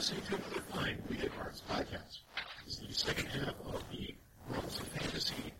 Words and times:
listening 0.00 0.22
to 0.22 0.34
another 0.36 0.62
Fine 0.72 0.96
We 1.10 1.16
Get 1.16 1.30
Arts 1.42 1.60
podcast. 1.68 2.20
This 2.64 2.80
is 2.80 2.88
the 2.88 2.94
second 2.94 3.26
half 3.26 3.54
of 3.66 3.84
the 3.92 4.14
Worlds 4.48 4.80
of 4.80 4.86
Fantasy 4.86 5.52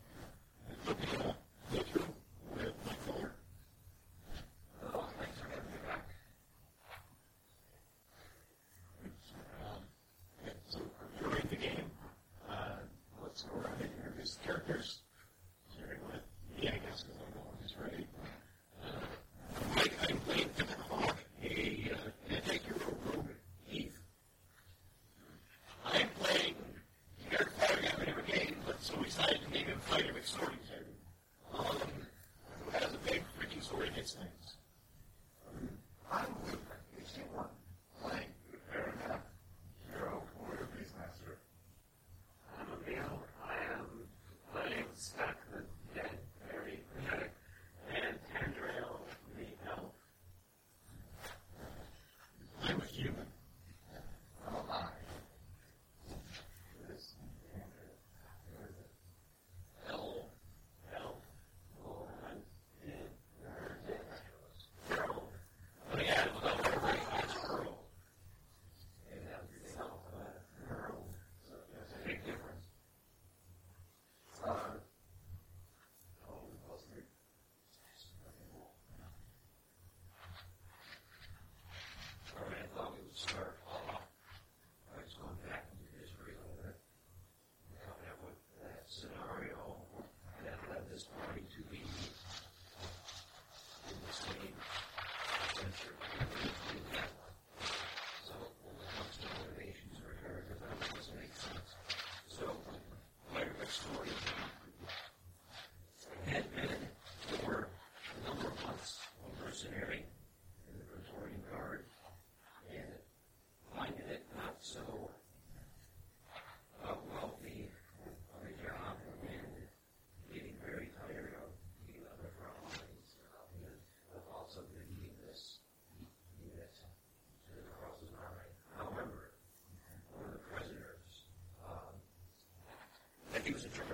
is 133.60 133.66
adjourned. 133.66 133.89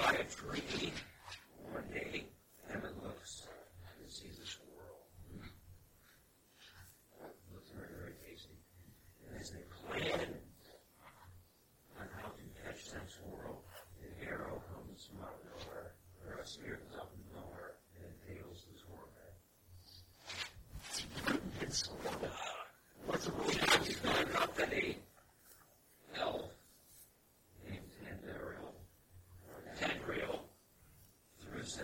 by 0.00 0.12
a 0.12 0.24
tree 0.24 0.92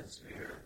atmosphere. 0.06 0.66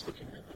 that's 0.00 0.06
looking 0.06 0.34
at. 0.34 0.49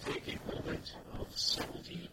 Take 0.00 0.28
a 0.28 0.48
moment 0.48 0.94
of 1.18 1.38
70 1.38 2.11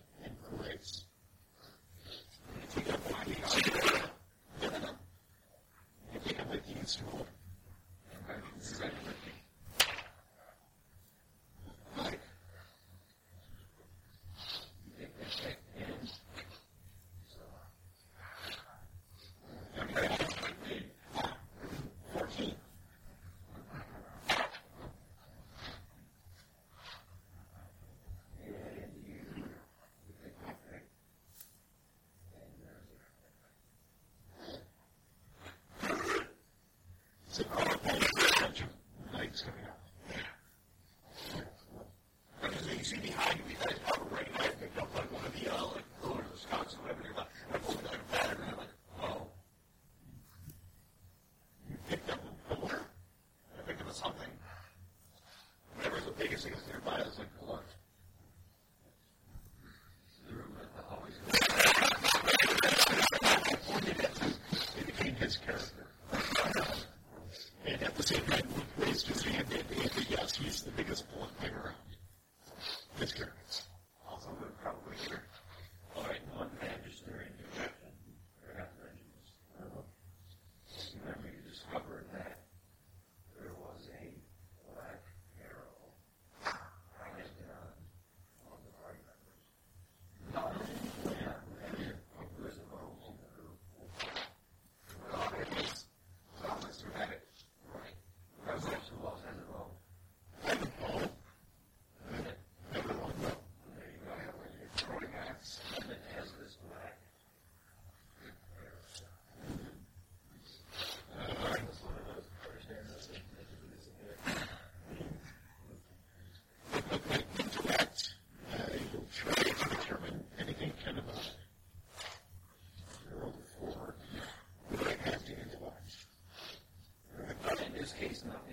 He's 128.10 128.26
not. 128.26 128.49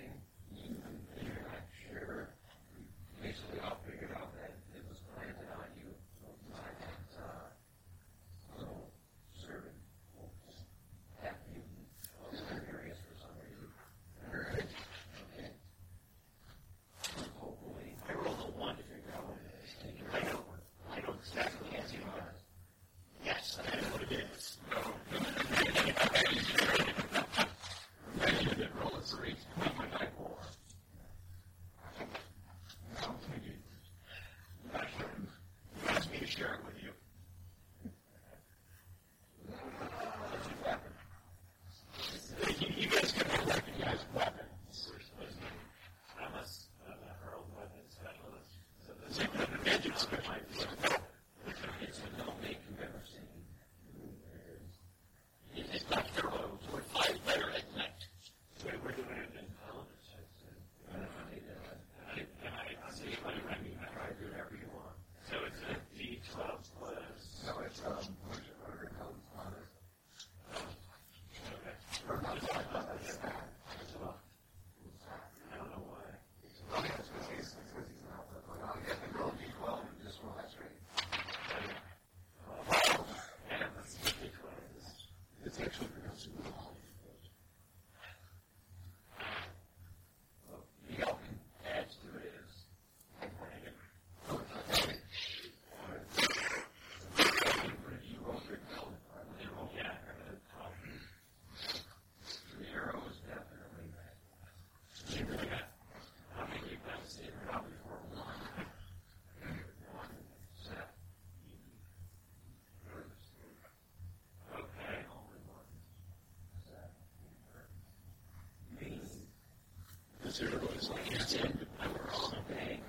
It's 120.39 120.89
like 120.89 121.11
it's 121.11 121.33
in 121.33 121.59
the 121.59 121.65
power 121.79 122.09
something. 122.13 122.79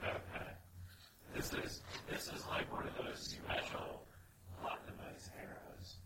Okay. 0.00 0.50
This 1.34 1.52
is 1.52 1.82
this 2.08 2.28
is 2.28 2.46
like 2.48 2.72
one 2.72 2.86
of 2.86 2.94
those 2.96 3.18
special 3.18 4.04
optimized 4.62 5.30
arrows 5.40 5.96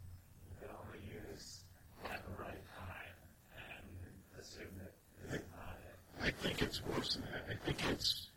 you 0.49 0.57
can 0.61 0.69
only 0.87 1.05
use 1.29 1.65
at 2.07 2.23
the 2.25 2.43
right 2.43 2.65
time 2.79 3.17
and 3.57 4.41
assume 4.41 4.73
that 4.79 4.93
it's 5.35 5.45
not 5.53 5.77
it. 5.85 6.27
I 6.27 6.31
think 6.43 6.63
it's 6.63 6.83
worse 6.87 7.15
than 7.17 7.25
that. 7.25 7.45
I 7.51 7.65
think 7.67 7.79
it's 7.91 8.29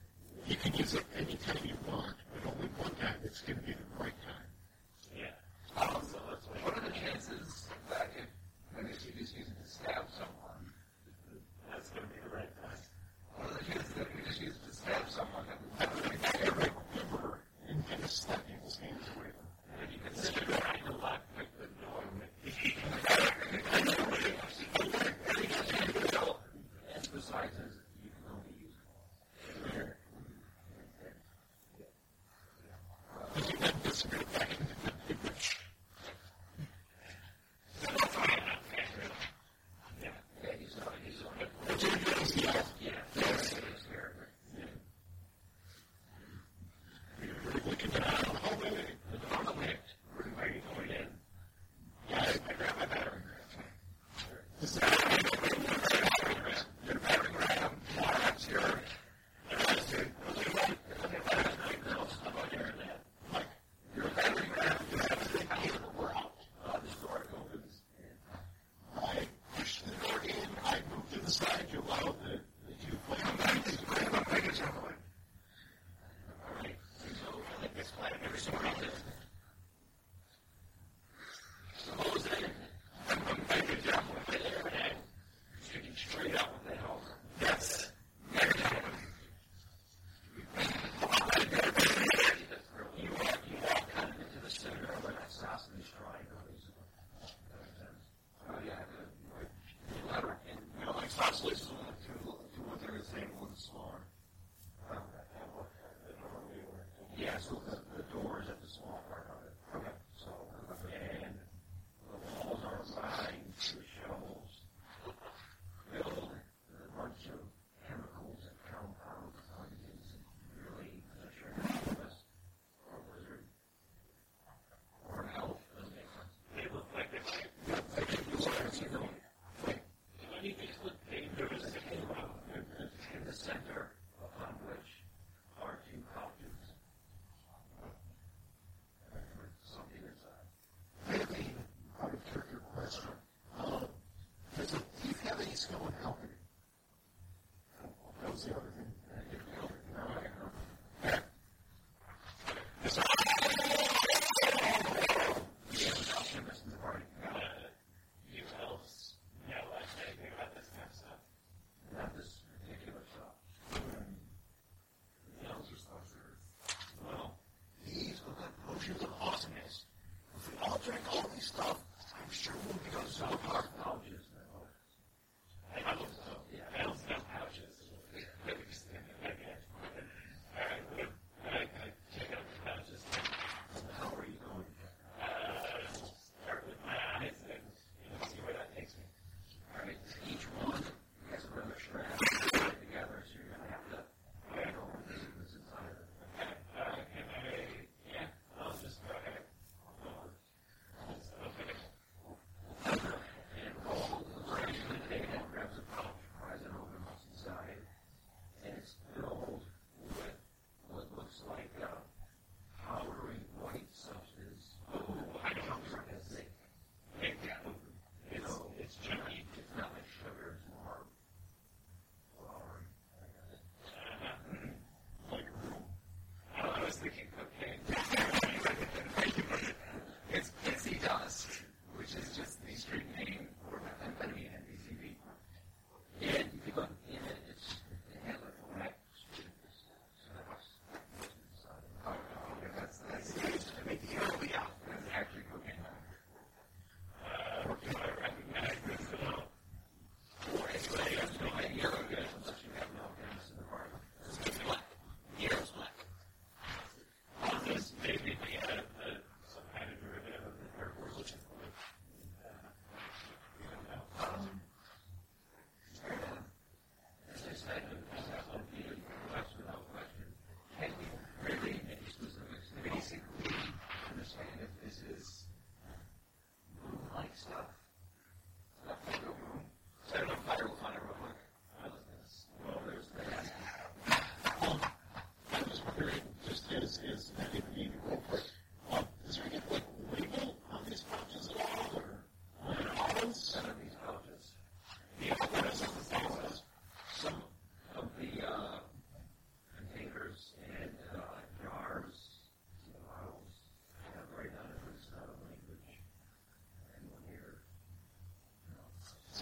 Sure. 148.46 148.75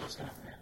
just 0.04 0.18
going 0.18 0.30
to 0.30 0.53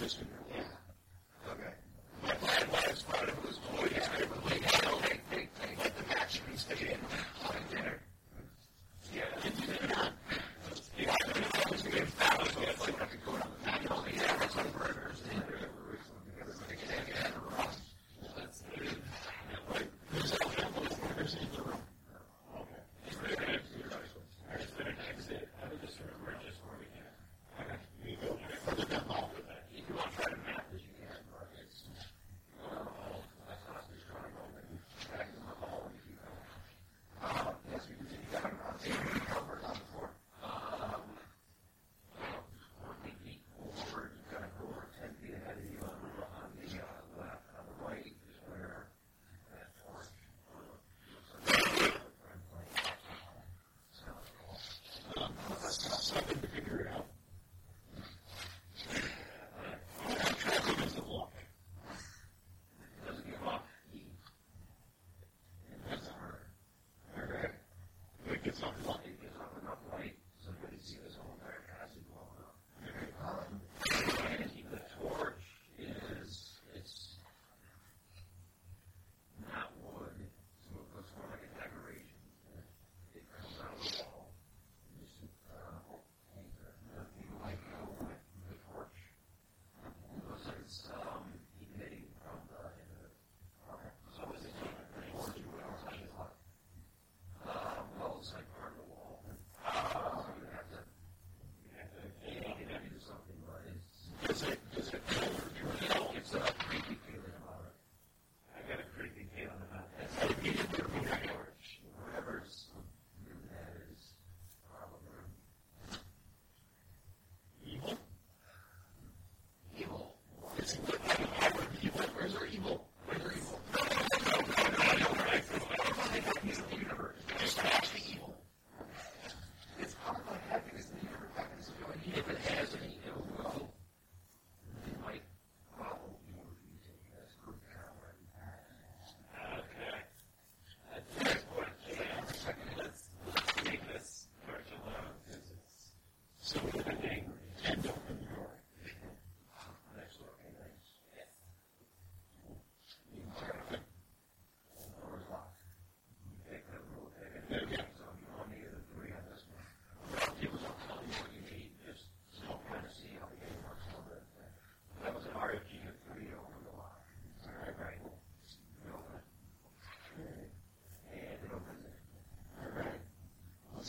matches 0.00 0.39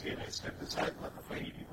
Let's 0.04 0.18
get 0.18 0.28
a 0.28 0.32
step 0.32 0.62
aside 0.62 0.94
and 1.32 1.71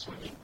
swimming. 0.00 0.39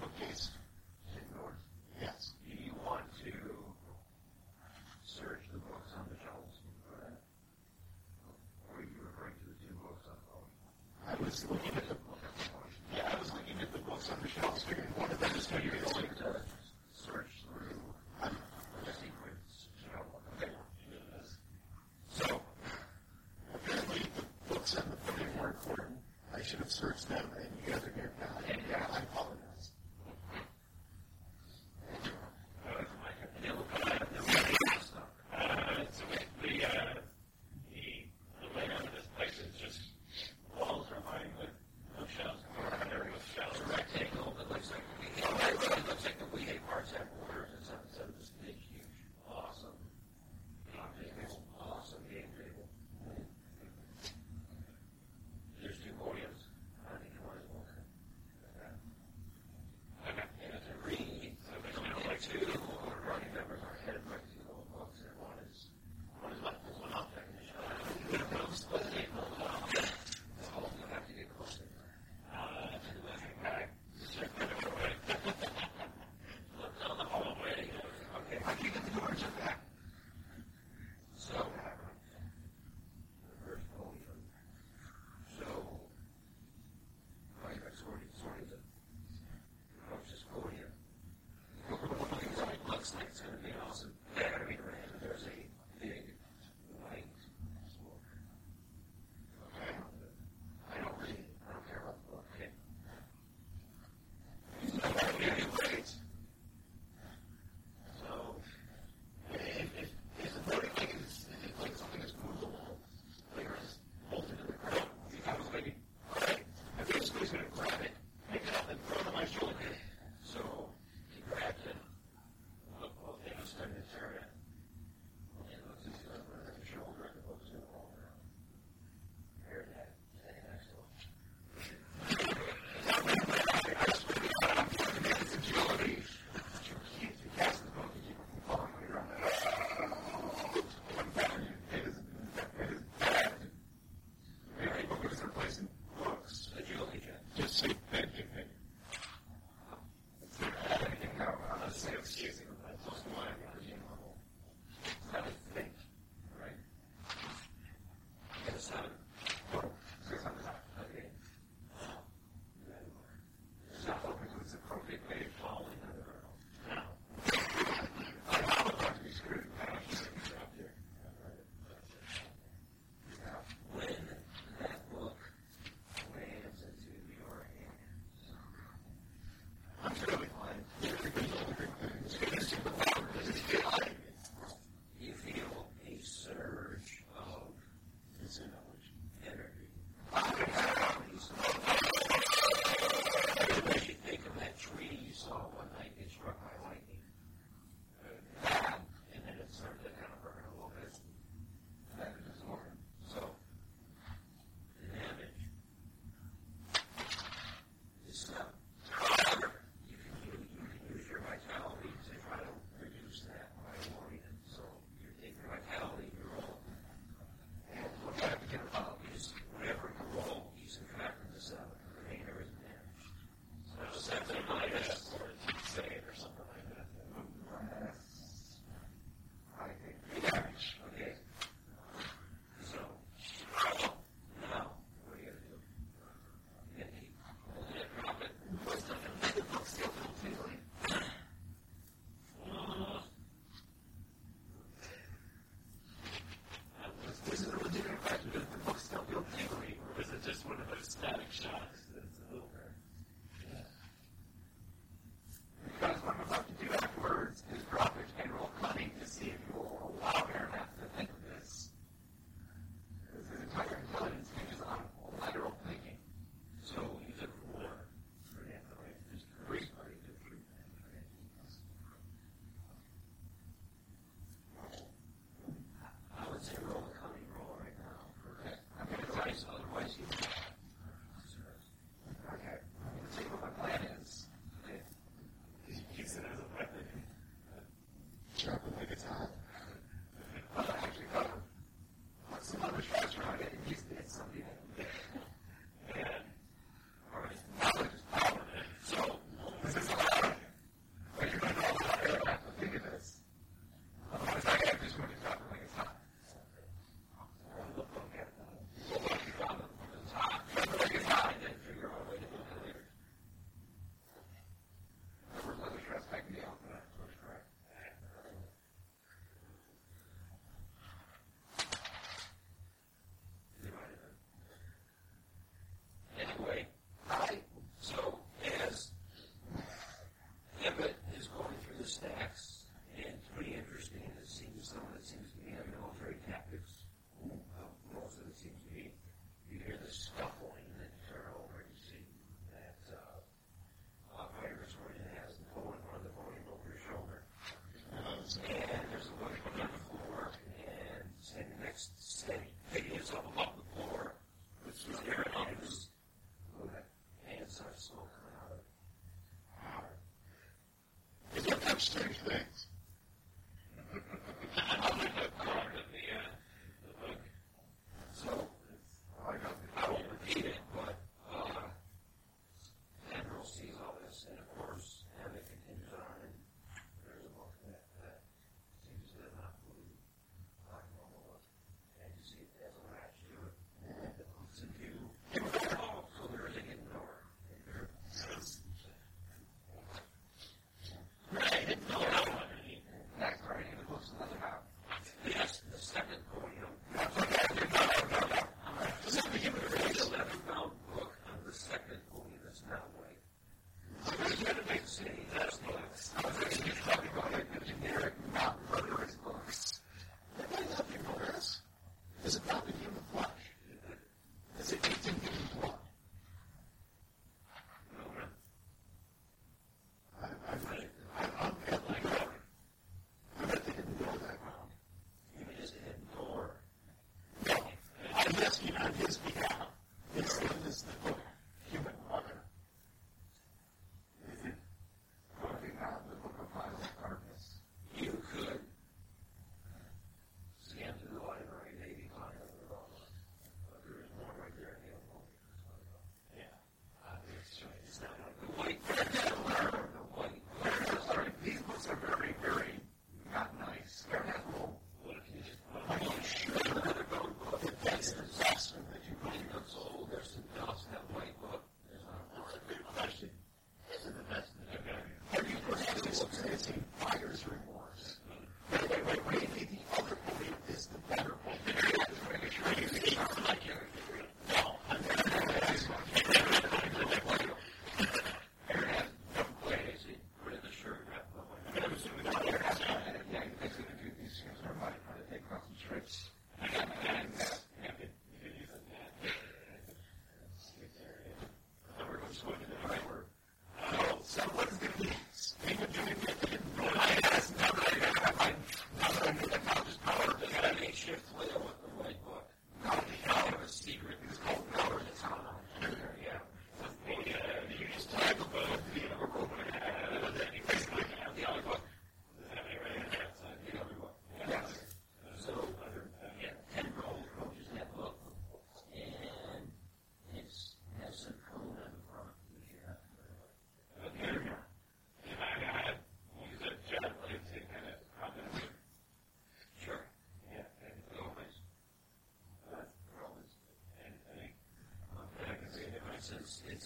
interesting 361.77 362.15
thing. 362.25 362.56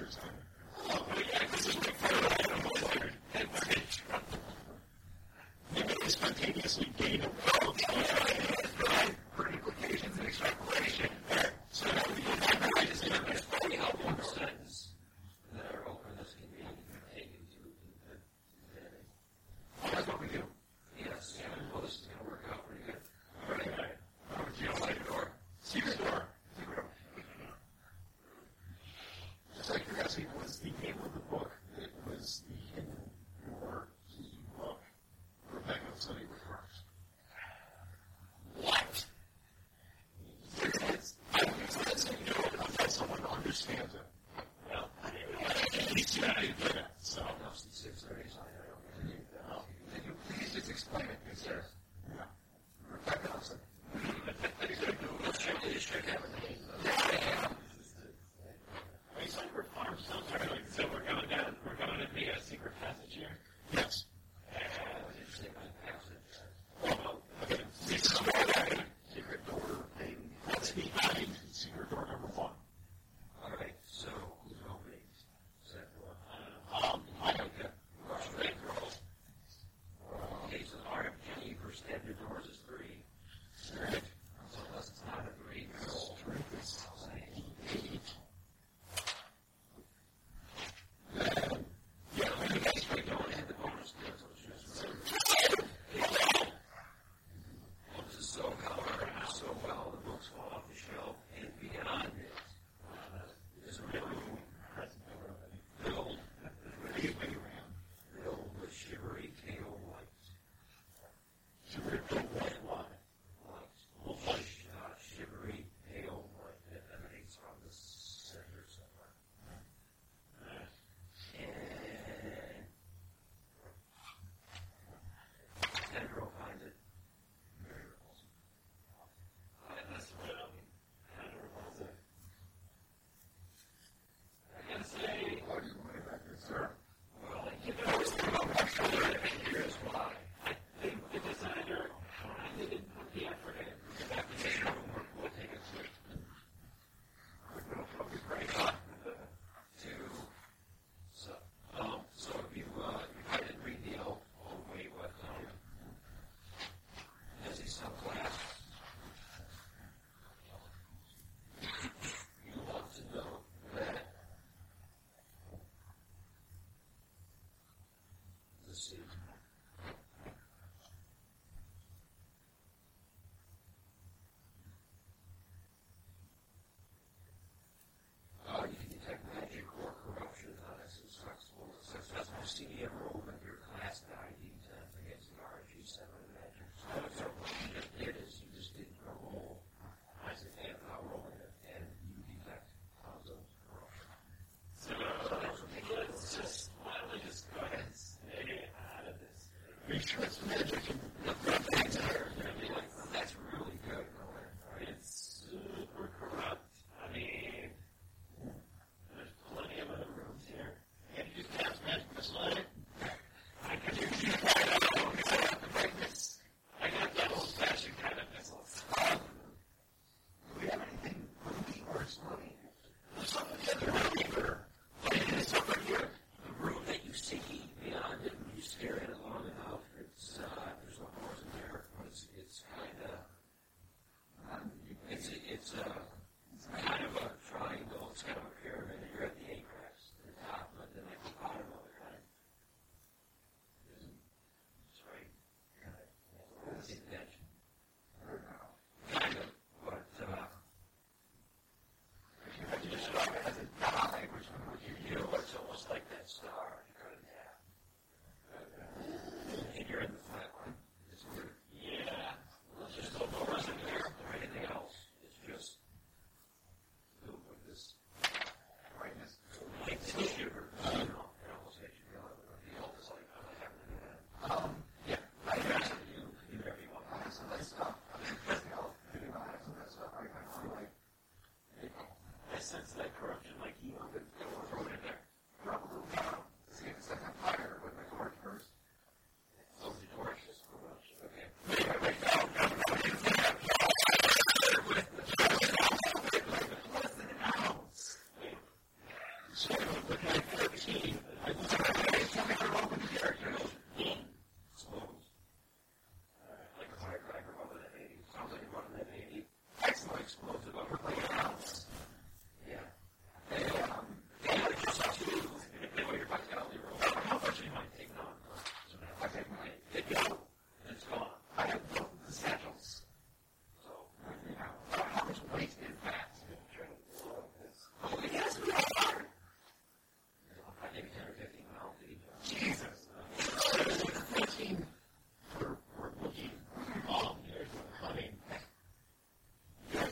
casting 0.00 0.22
monsters. 0.22 0.39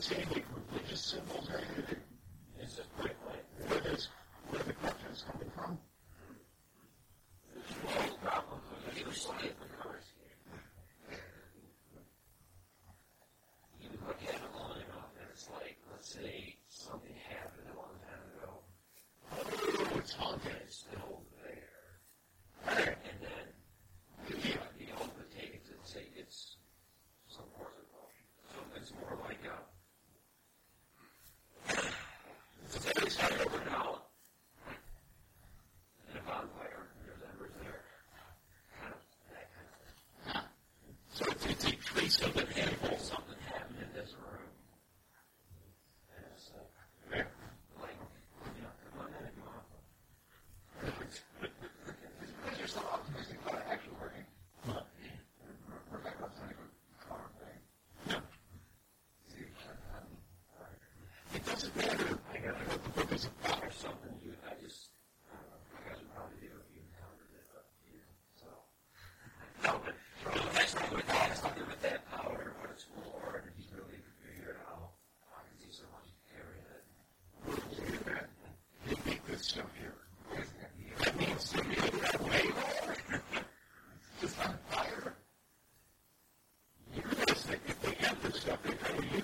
saying 0.01 0.38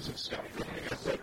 Jesus. 0.05 1.14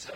So 0.00 0.10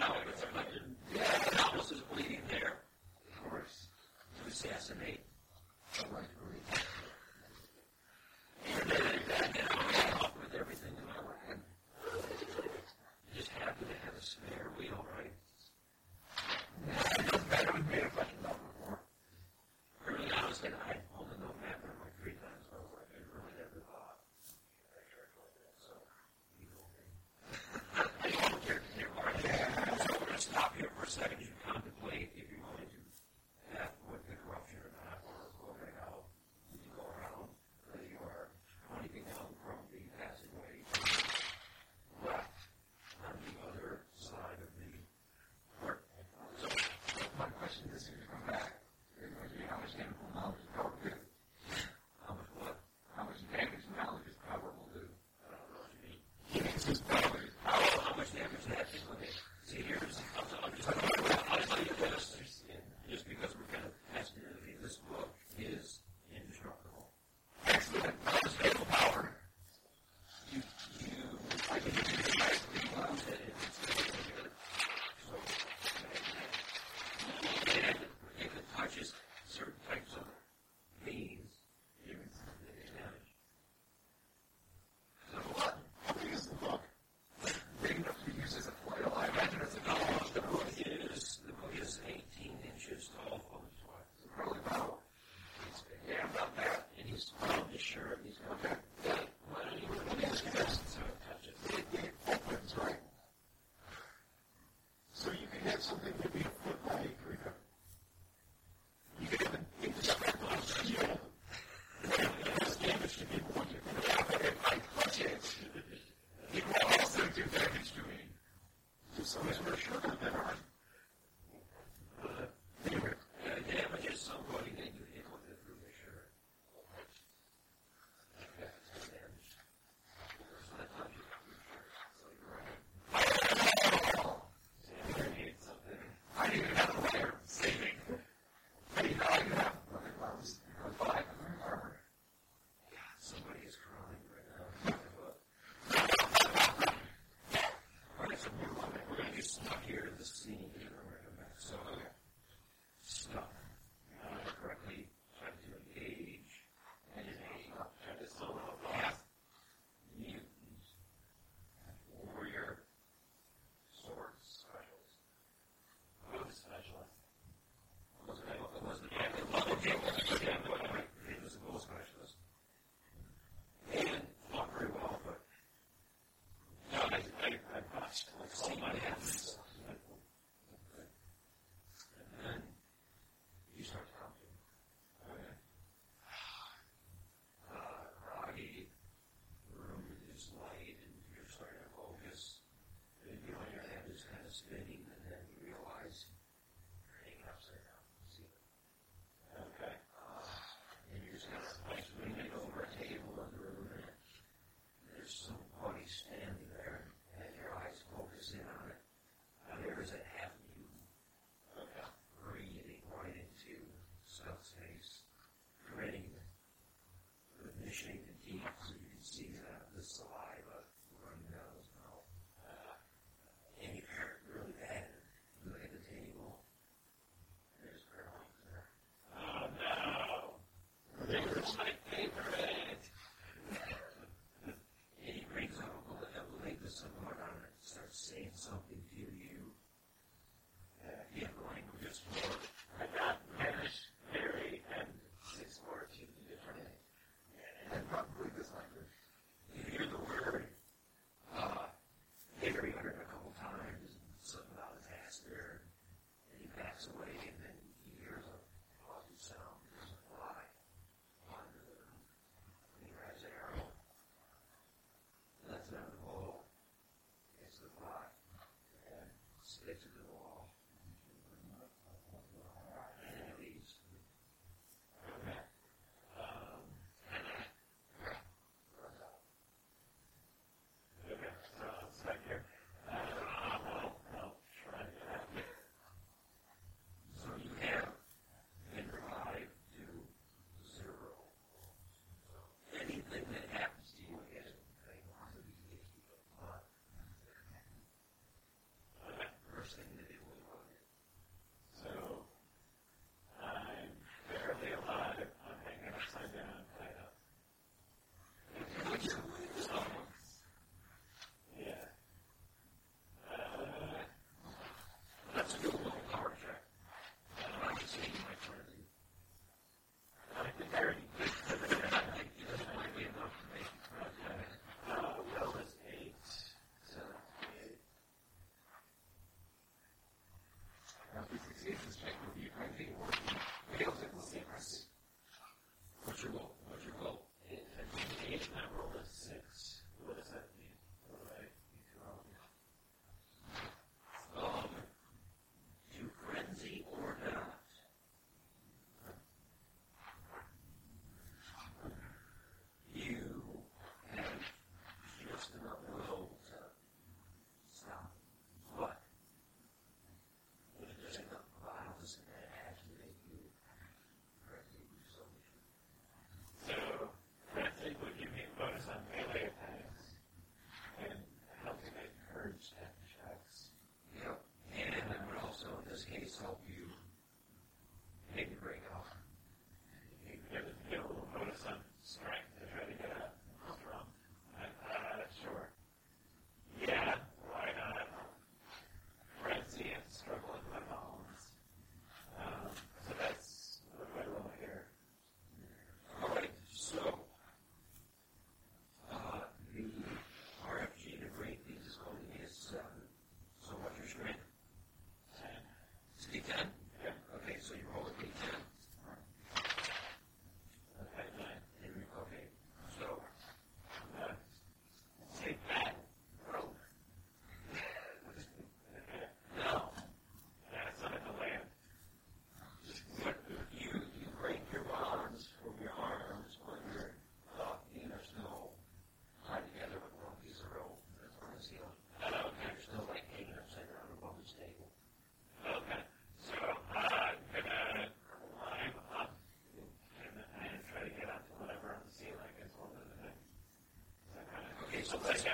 So 445.34 445.40
let's 445.48 445.64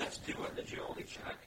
let's 0.00 0.18
do 0.18 0.32
it, 0.32 0.56
the 0.56 0.82
only 0.82 1.02
check. 1.02 1.45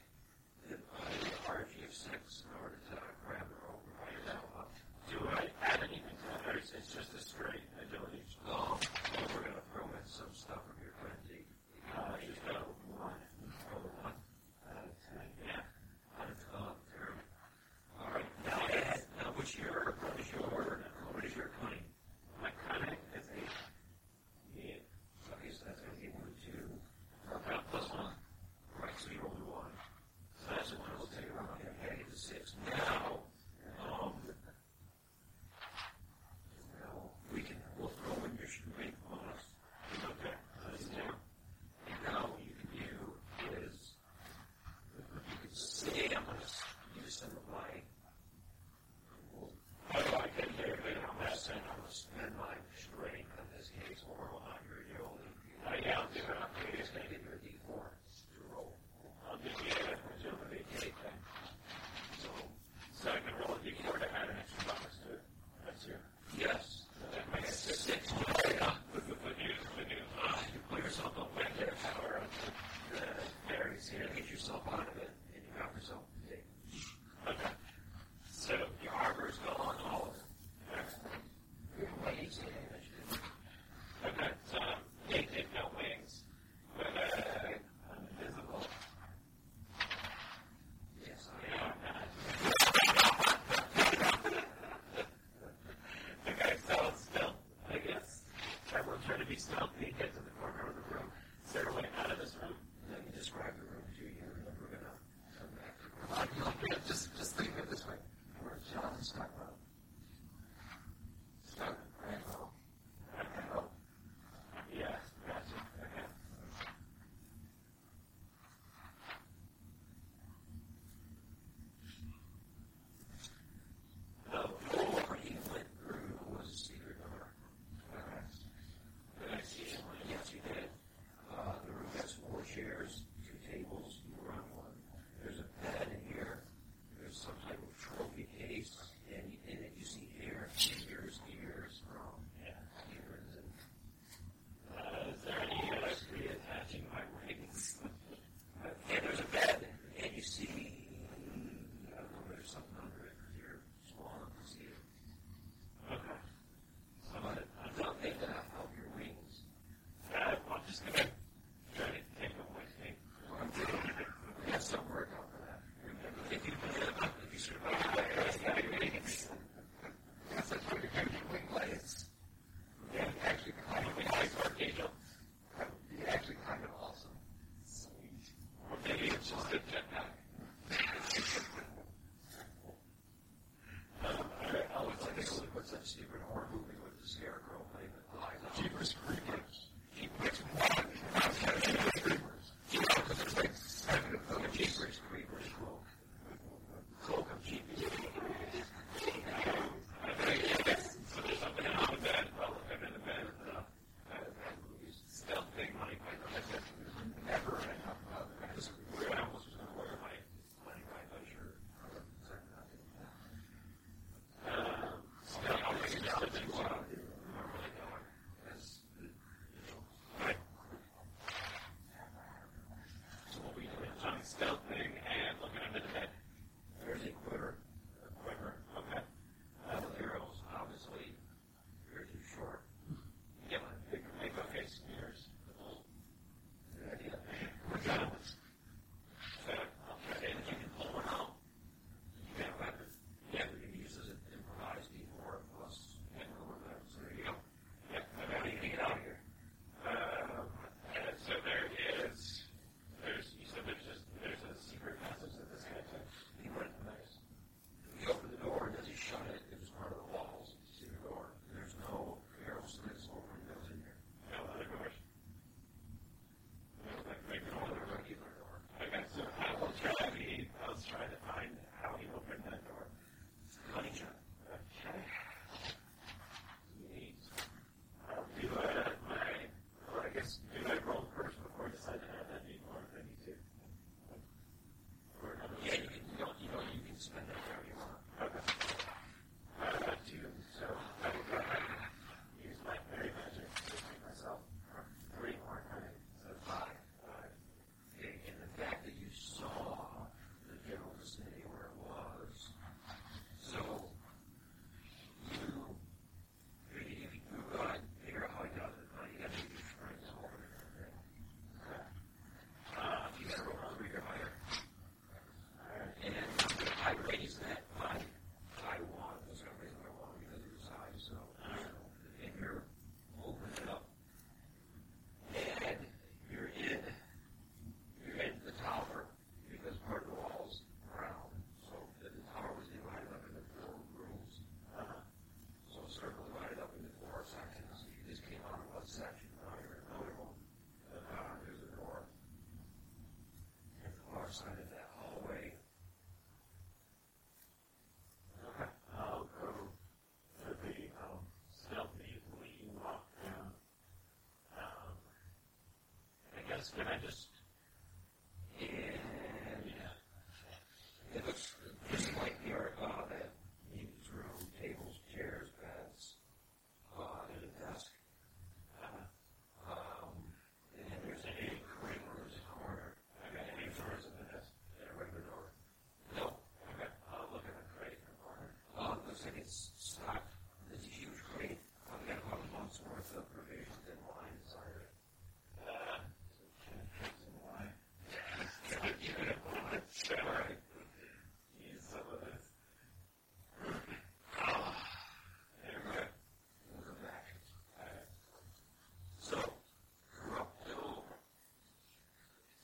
something 99.39 99.93
that's 99.99 100.28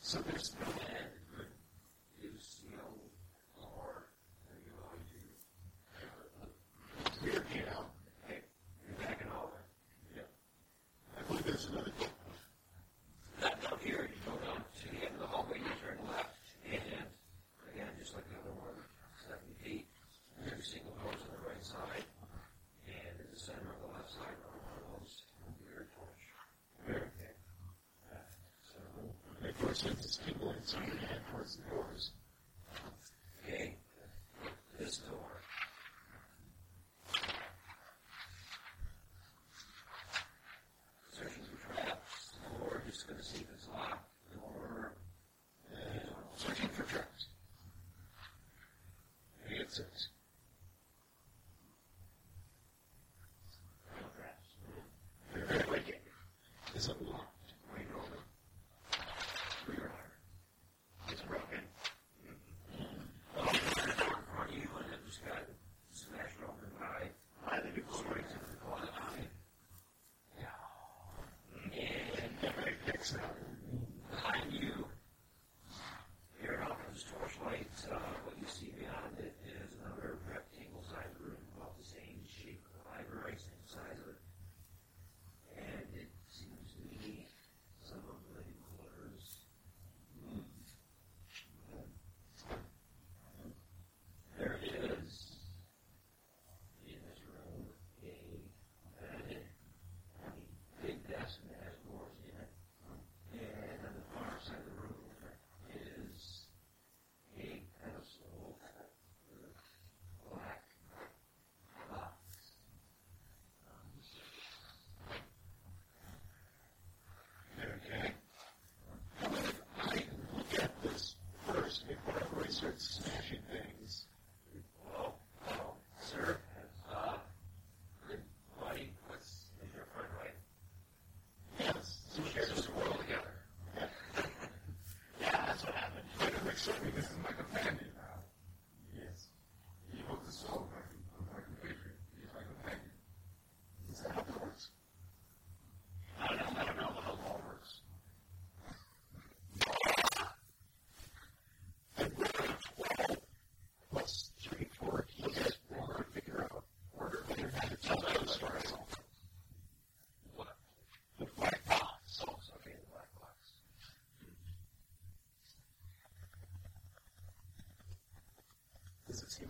So 0.07 0.19
there's 0.19 0.56
census 29.85 30.17
people 30.25 30.49
in 30.49 30.57
China 30.65 30.99
had 31.07 31.21
horse 31.31 31.57
and 31.57 31.65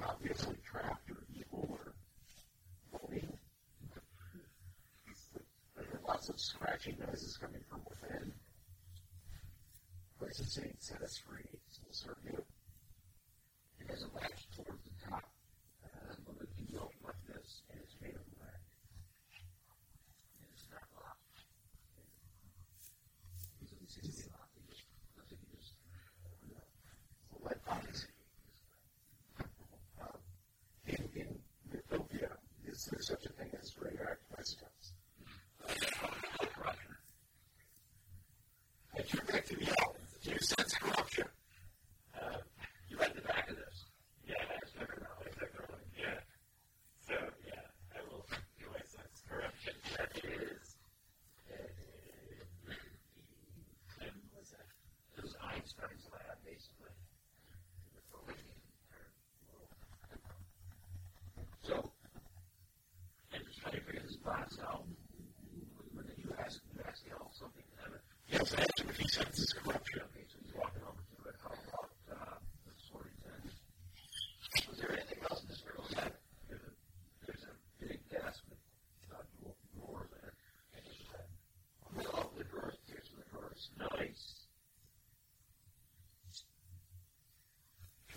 obviously 0.07 0.55
trapped 0.63 1.09
or 1.09 1.17
evil 1.33 1.67
or 1.71 1.93
bullying. 2.99 3.37
lots 6.07 6.29
of 6.29 6.39
scratching 6.39 6.95
noises 7.05 7.37
coming 7.37 7.61
from 7.69 7.81
within. 7.89 8.31
Christ 10.19 10.39
is 10.39 10.53
saying, 10.53 10.75
set 10.79 11.01
us 11.01 11.17
free. 11.17 11.54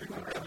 Remember 0.00 0.37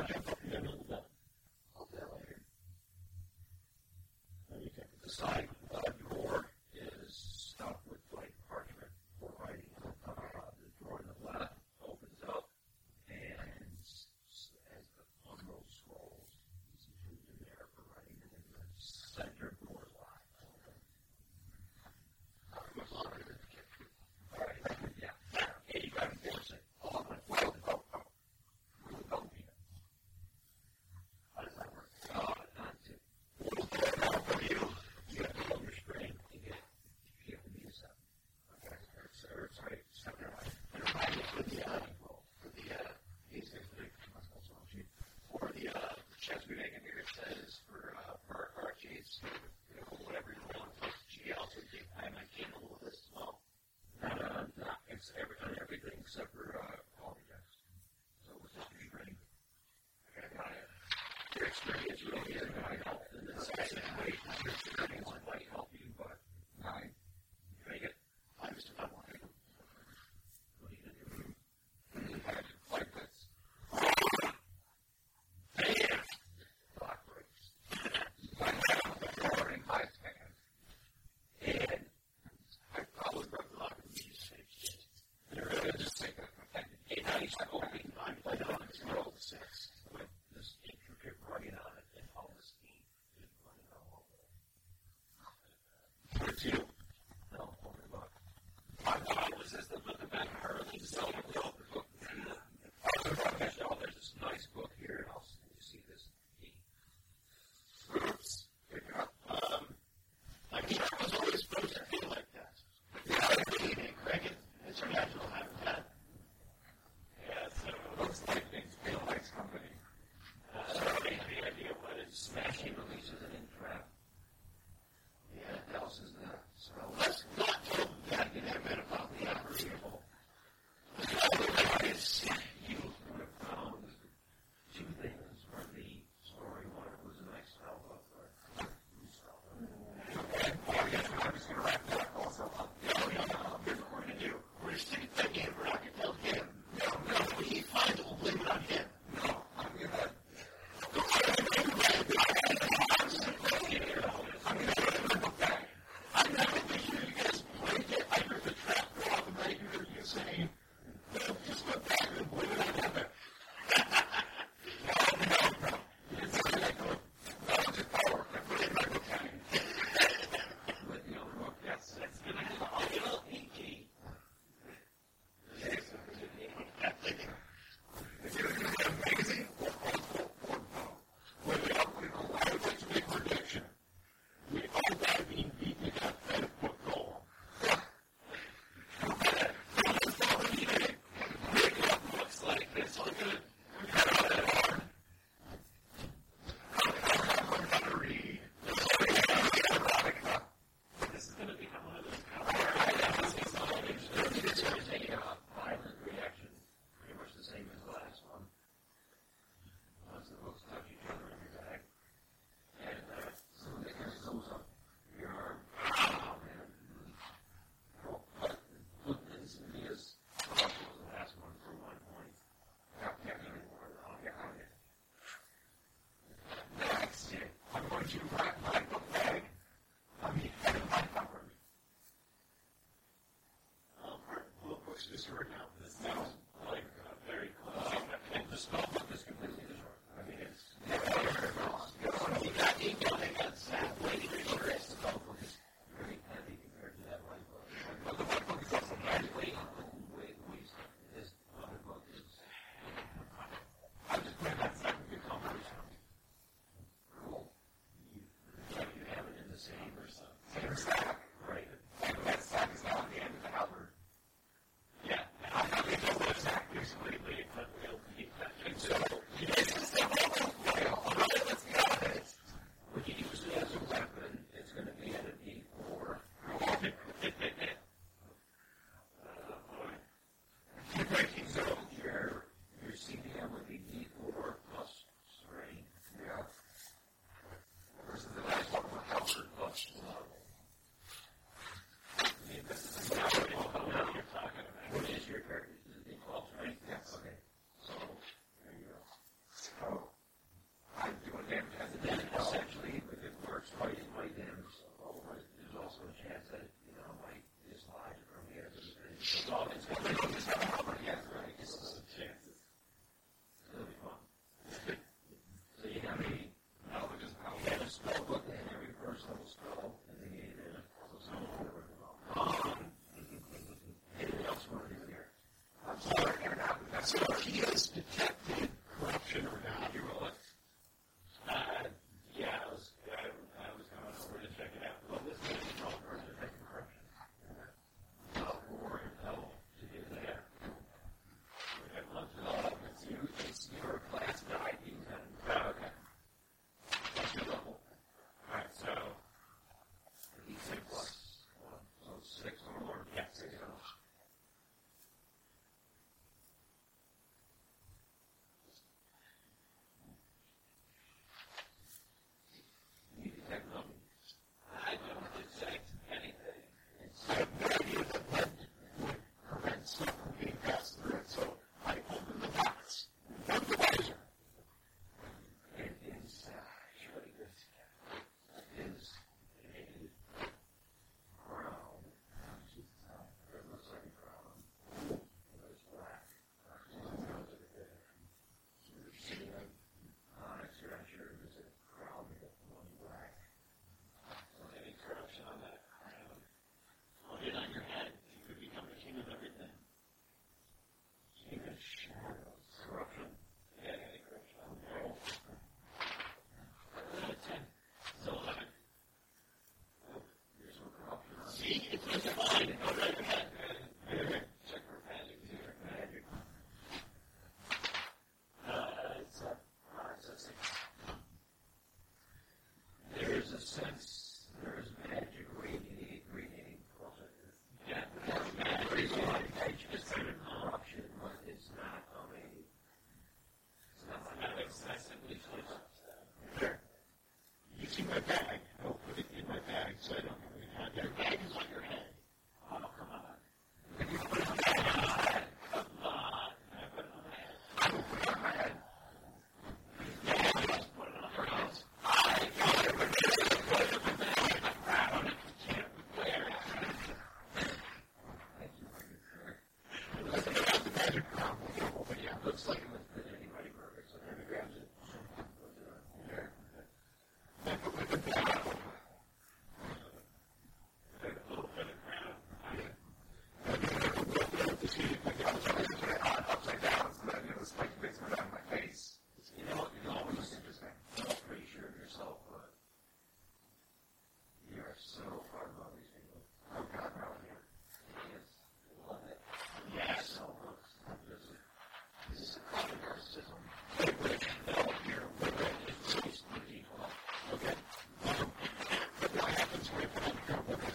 Harley 100.97 101.20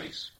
quality 0.00 0.39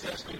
successfully 0.00 0.39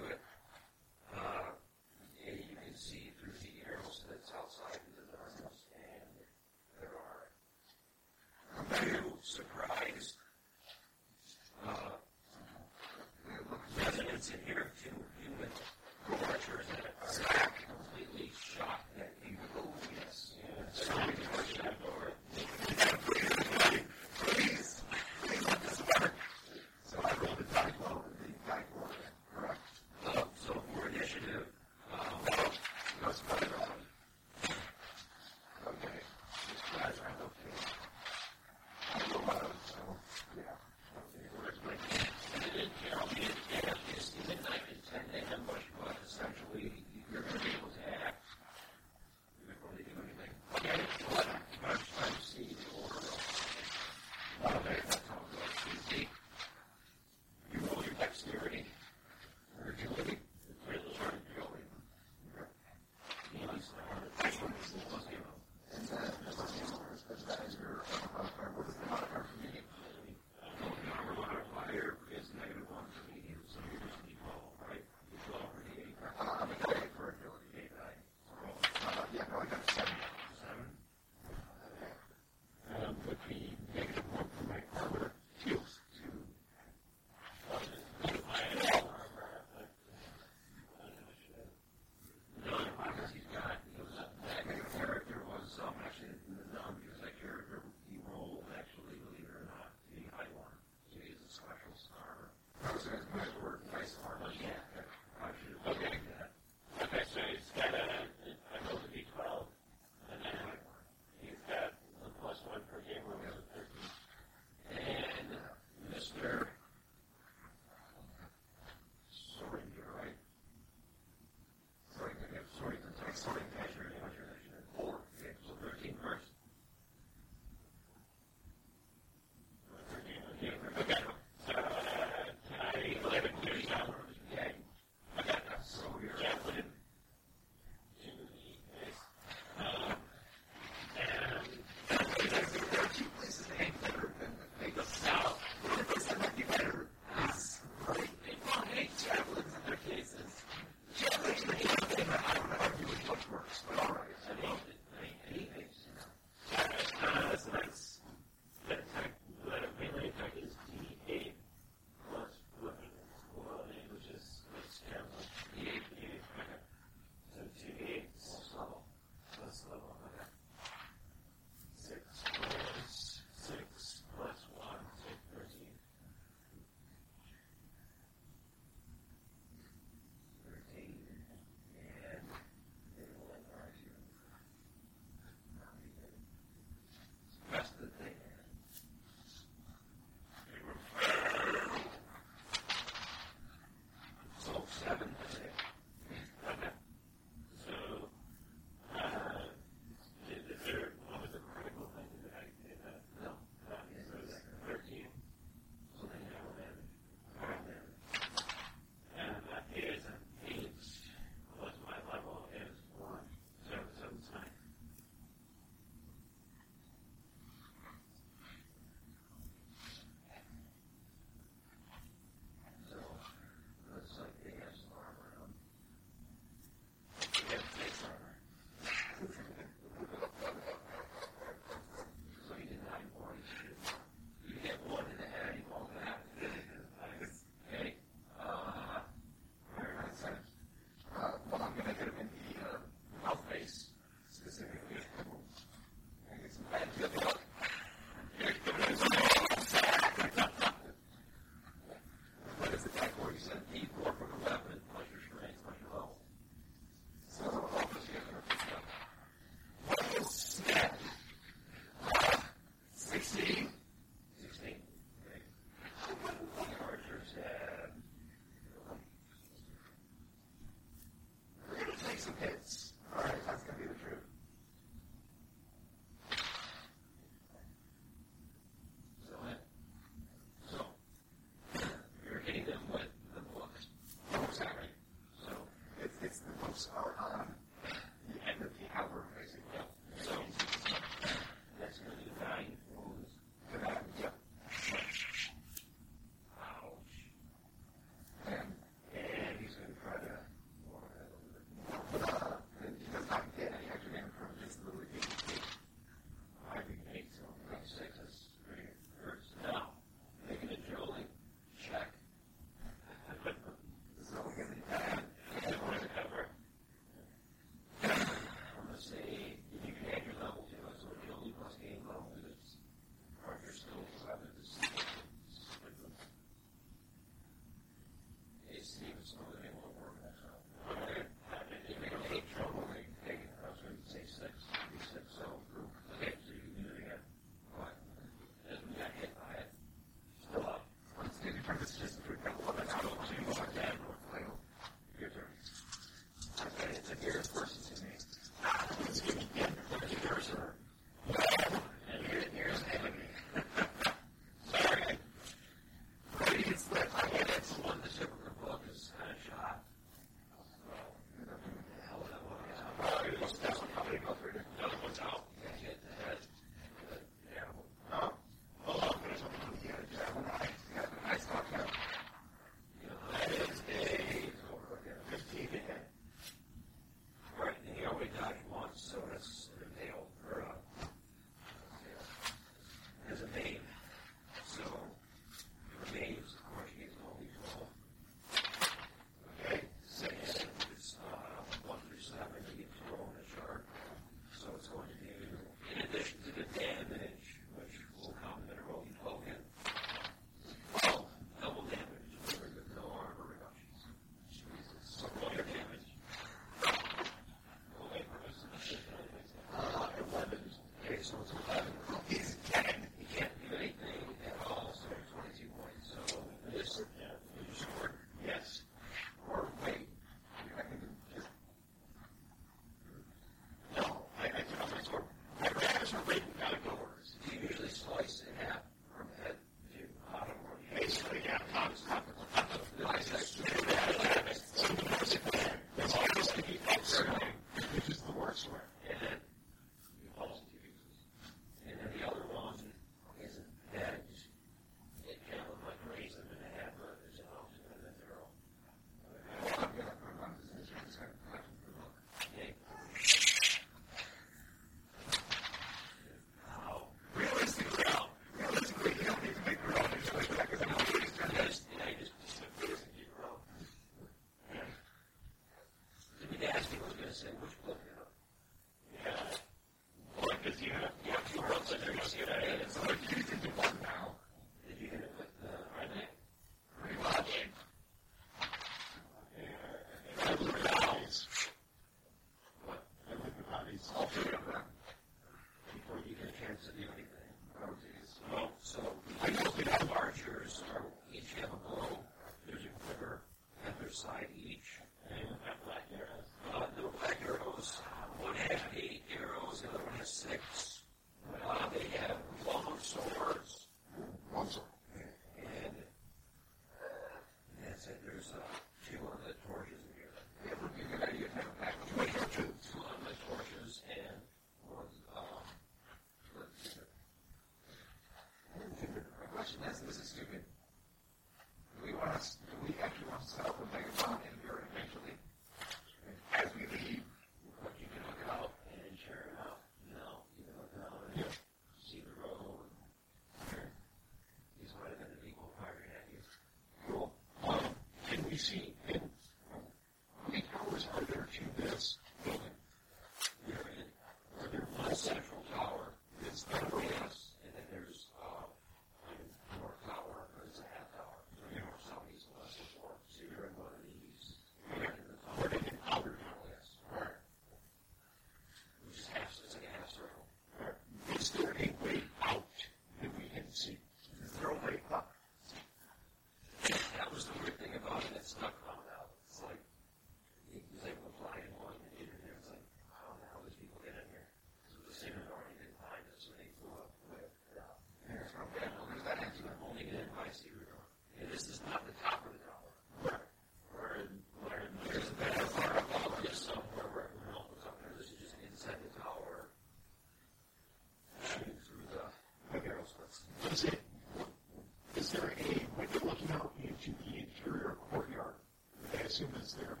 Jim 599.41 599.49
is 599.59 599.73
there. 599.73 600.00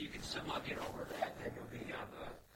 you 0.00 0.08
can 0.08 0.22
somehow 0.22 0.60
get 0.60 0.78
over 0.78 1.06
that, 1.18 1.36
then 1.42 1.52
you'll 1.56 1.72
be 1.72 1.92
on 1.92 2.06
the 2.12 2.47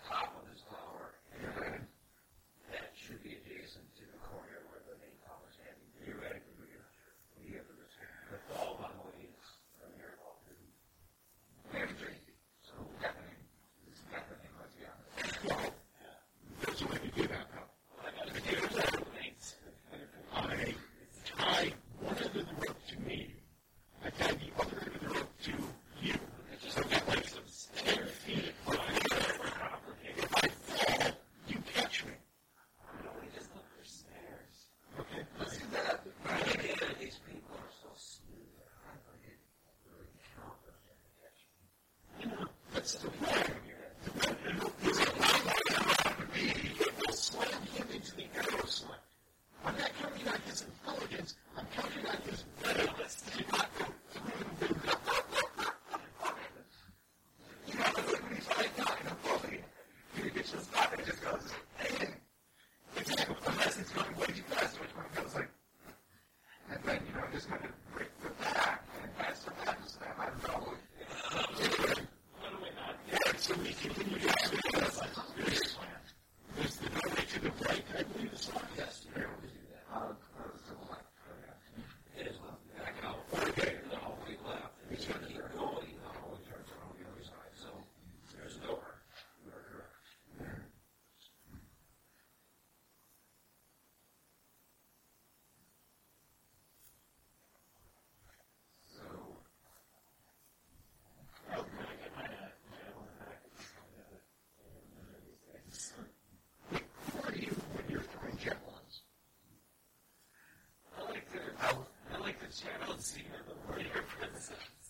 Yes. 114.51 114.82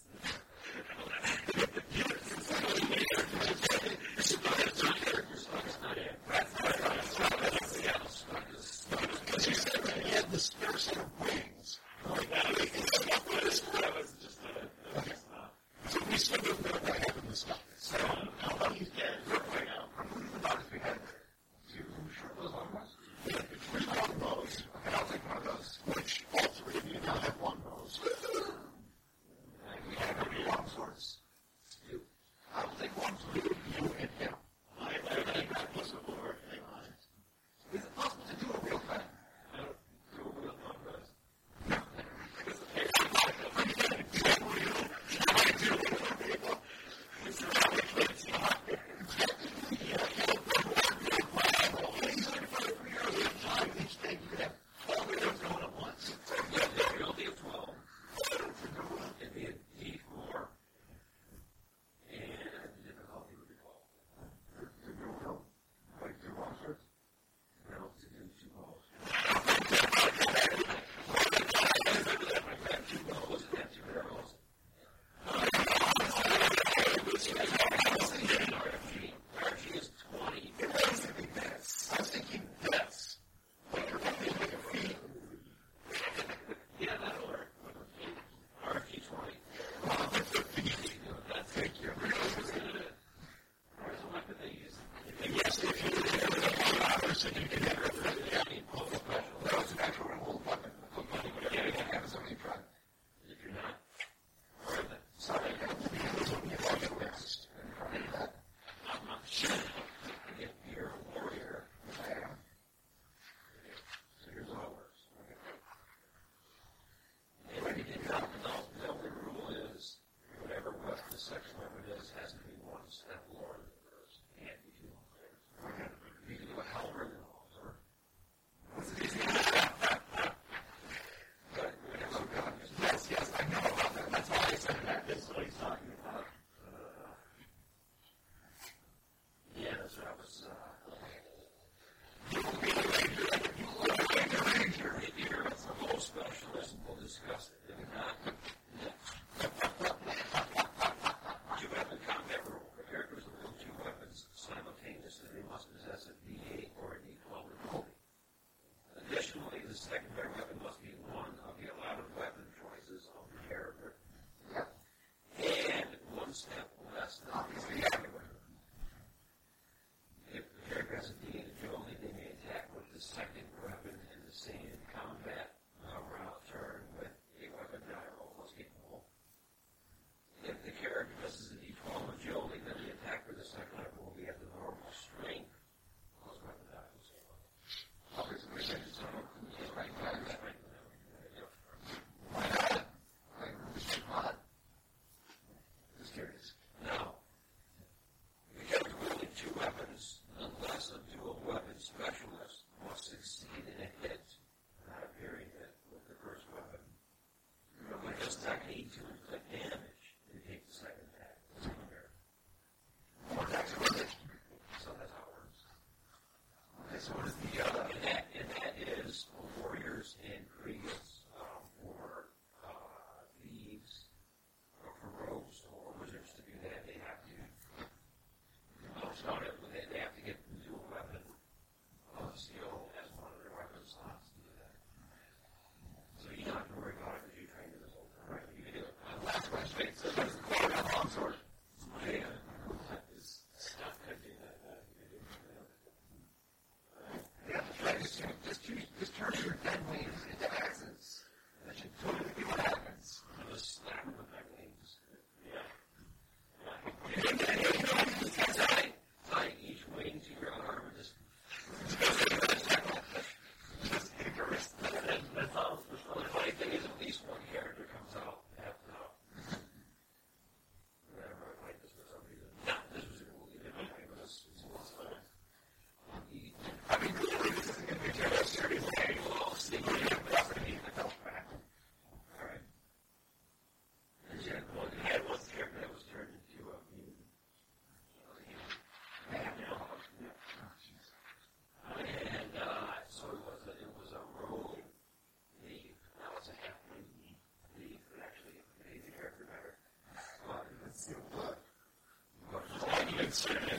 concerning 303.32 303.71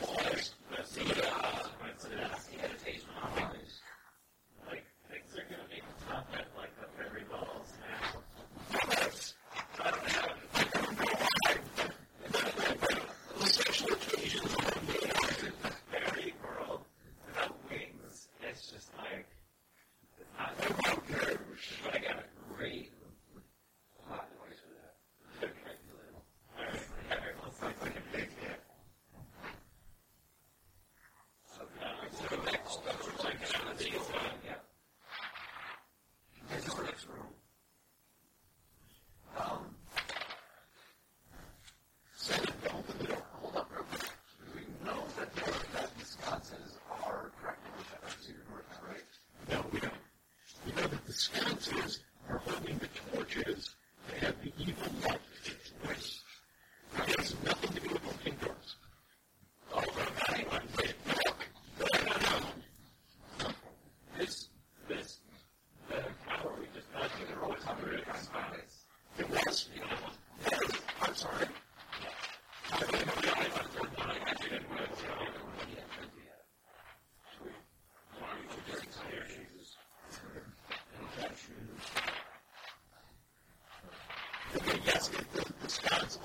asking 84.95 85.26
for 85.32 85.41
the 85.44 85.53
Wisconsin. 85.64 86.22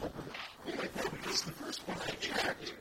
Only 0.66 0.89
thing 0.89 1.31
is 1.31 1.43
the 1.43 1.53
first 1.53 1.86
one 1.89 1.97
I 2.07 2.11
checked. 2.20 2.74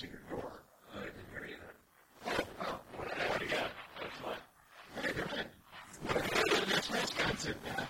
to 0.00 0.06
your 0.06 0.40
door. 0.40 0.62
I 0.94 1.00
didn't 1.00 1.14
hear 1.32 1.44
you 1.48 1.56
then. 1.60 2.46
Oh, 2.62 2.80
what 2.96 3.08
did 3.08 3.18
I 3.20 3.52
got? 3.52 3.70
That's 4.00 4.18
fine. 4.24 4.42
Hey, 5.02 5.12
come 5.12 5.38
in. 5.38 5.46
What 6.08 6.16
did 6.24 6.32
I 6.32 6.48
do 6.48 6.62
in 6.62 6.70
Wisconsin? 6.72 7.54
Yeah. 7.66 7.86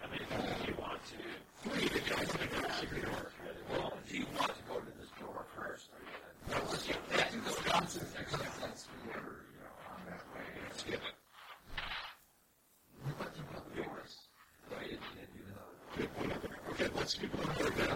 How 0.00 0.08
many 0.10 0.24
times 0.28 0.60
do 0.60 0.68
you 0.68 0.76
want 0.78 1.00
to? 1.08 1.16
Three, 1.64 1.88
the 1.88 2.00
guy's 2.04 2.32
going 2.32 2.48
to 2.50 2.60
knock 2.60 2.84
door. 3.00 3.32
Well, 3.70 3.92
you 4.10 4.26
want 4.36 4.52
to 4.52 4.62
go 4.68 4.76
to 4.76 4.92
this 5.00 5.08
door 5.18 5.46
first? 5.56 5.88
Or 5.88 6.04
you 6.04 6.60
Unless 6.60 6.88
you 6.88 6.94
have 7.16 7.30
to 7.30 7.38
Wisconsin, 7.48 8.06
that's 8.12 8.84
whatever, 9.06 9.40
you 9.48 9.60
know, 9.64 9.72
on 9.88 10.00
that 10.04 10.20
way. 10.36 10.44
Skip 10.76 10.94
it. 10.94 11.16
What 13.04 13.14
about 13.16 13.32
the 13.72 13.82
doors? 13.82 14.12
Right, 14.70 15.00
and 15.00 15.32
you 15.32 15.44
know. 15.48 15.64
Okay, 16.72 16.88
let's 16.94 17.16
one 17.16 17.76
more. 17.76 17.89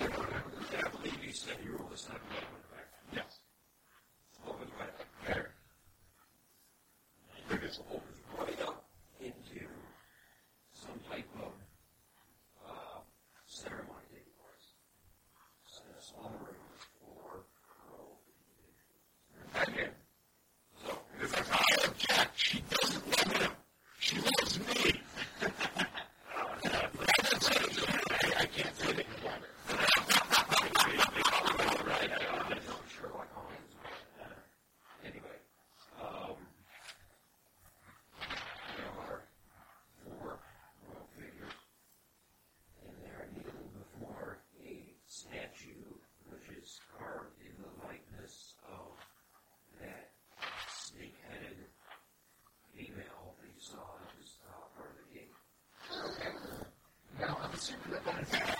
Yes. 57.70 58.53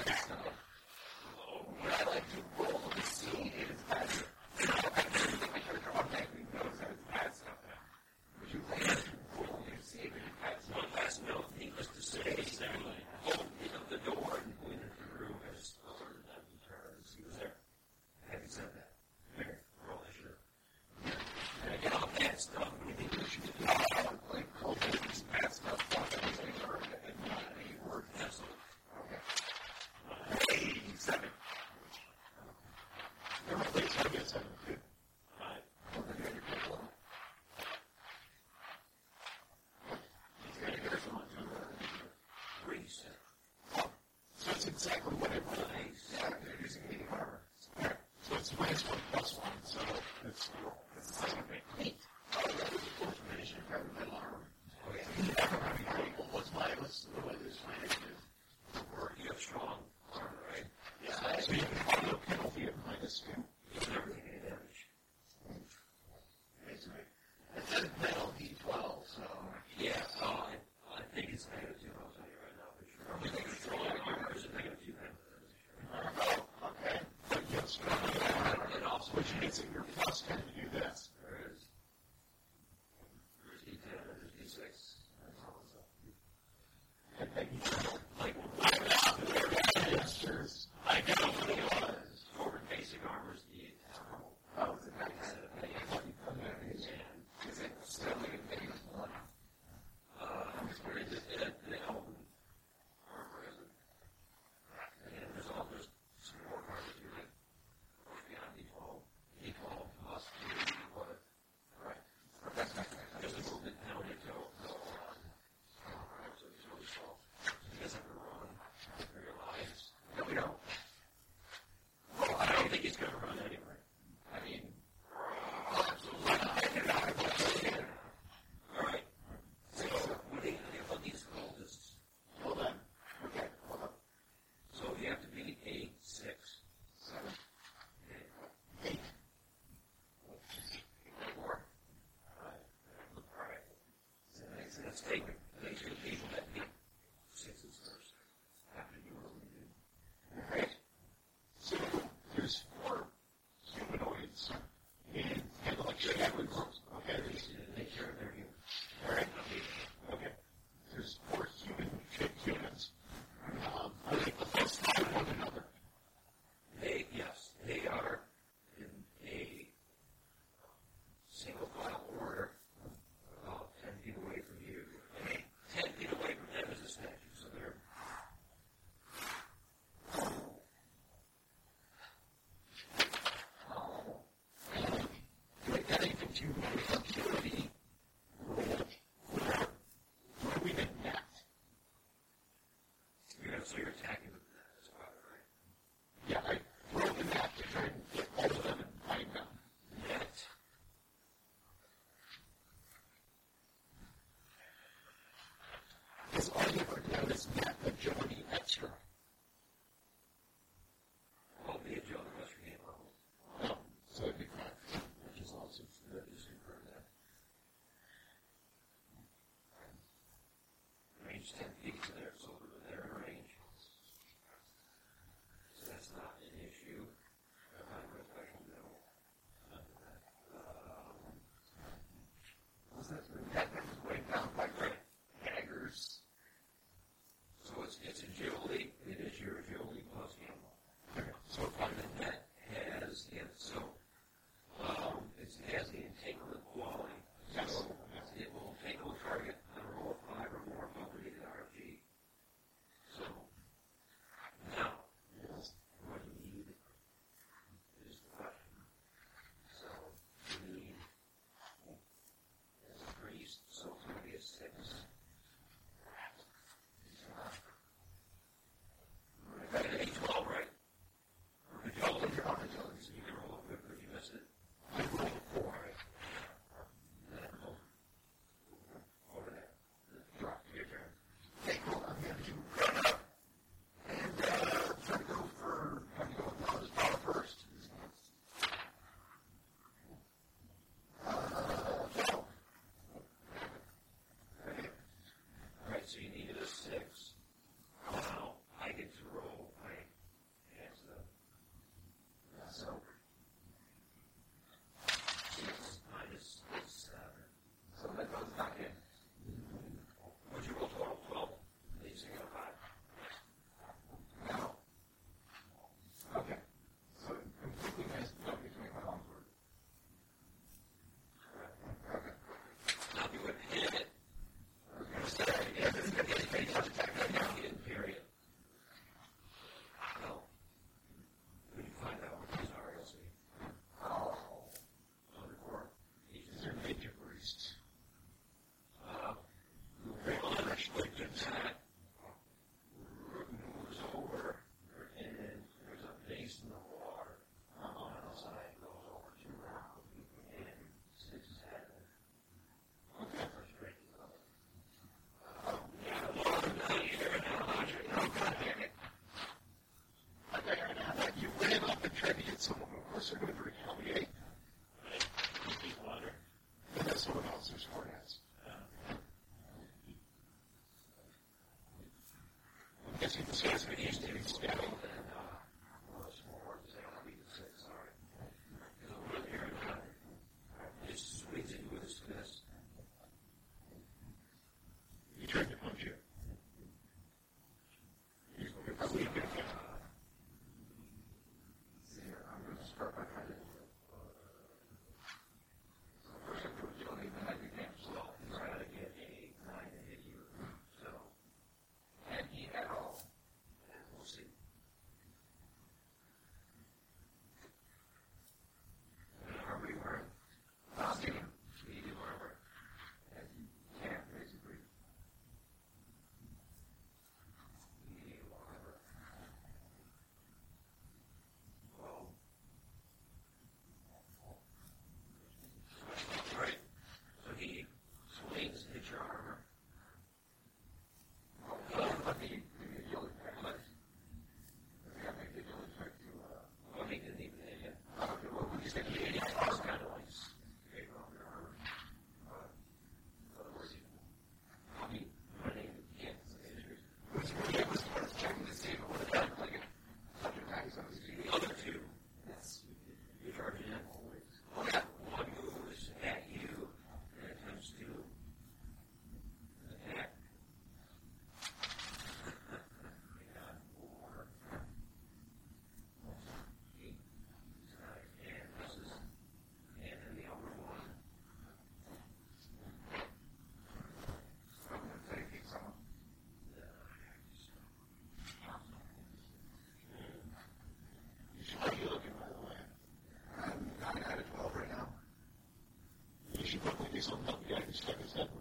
based 487.24 487.32
on 487.32 487.46
what 487.46 487.60
we 487.68 487.74
understand 487.74 488.18
is 488.24 488.32
that 488.34 488.53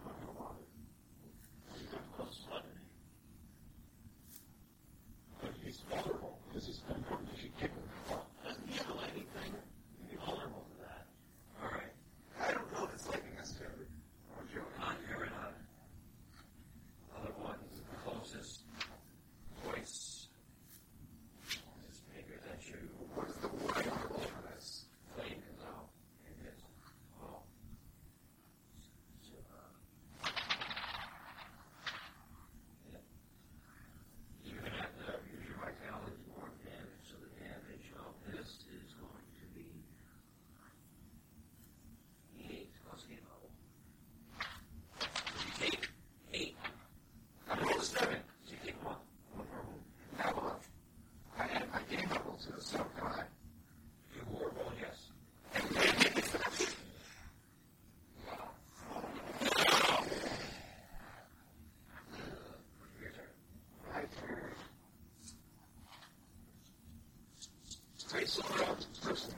someone 68.34 68.68
else 68.68 68.88
is 68.91 68.97
supposed 68.97 69.30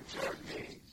me. 0.47 0.84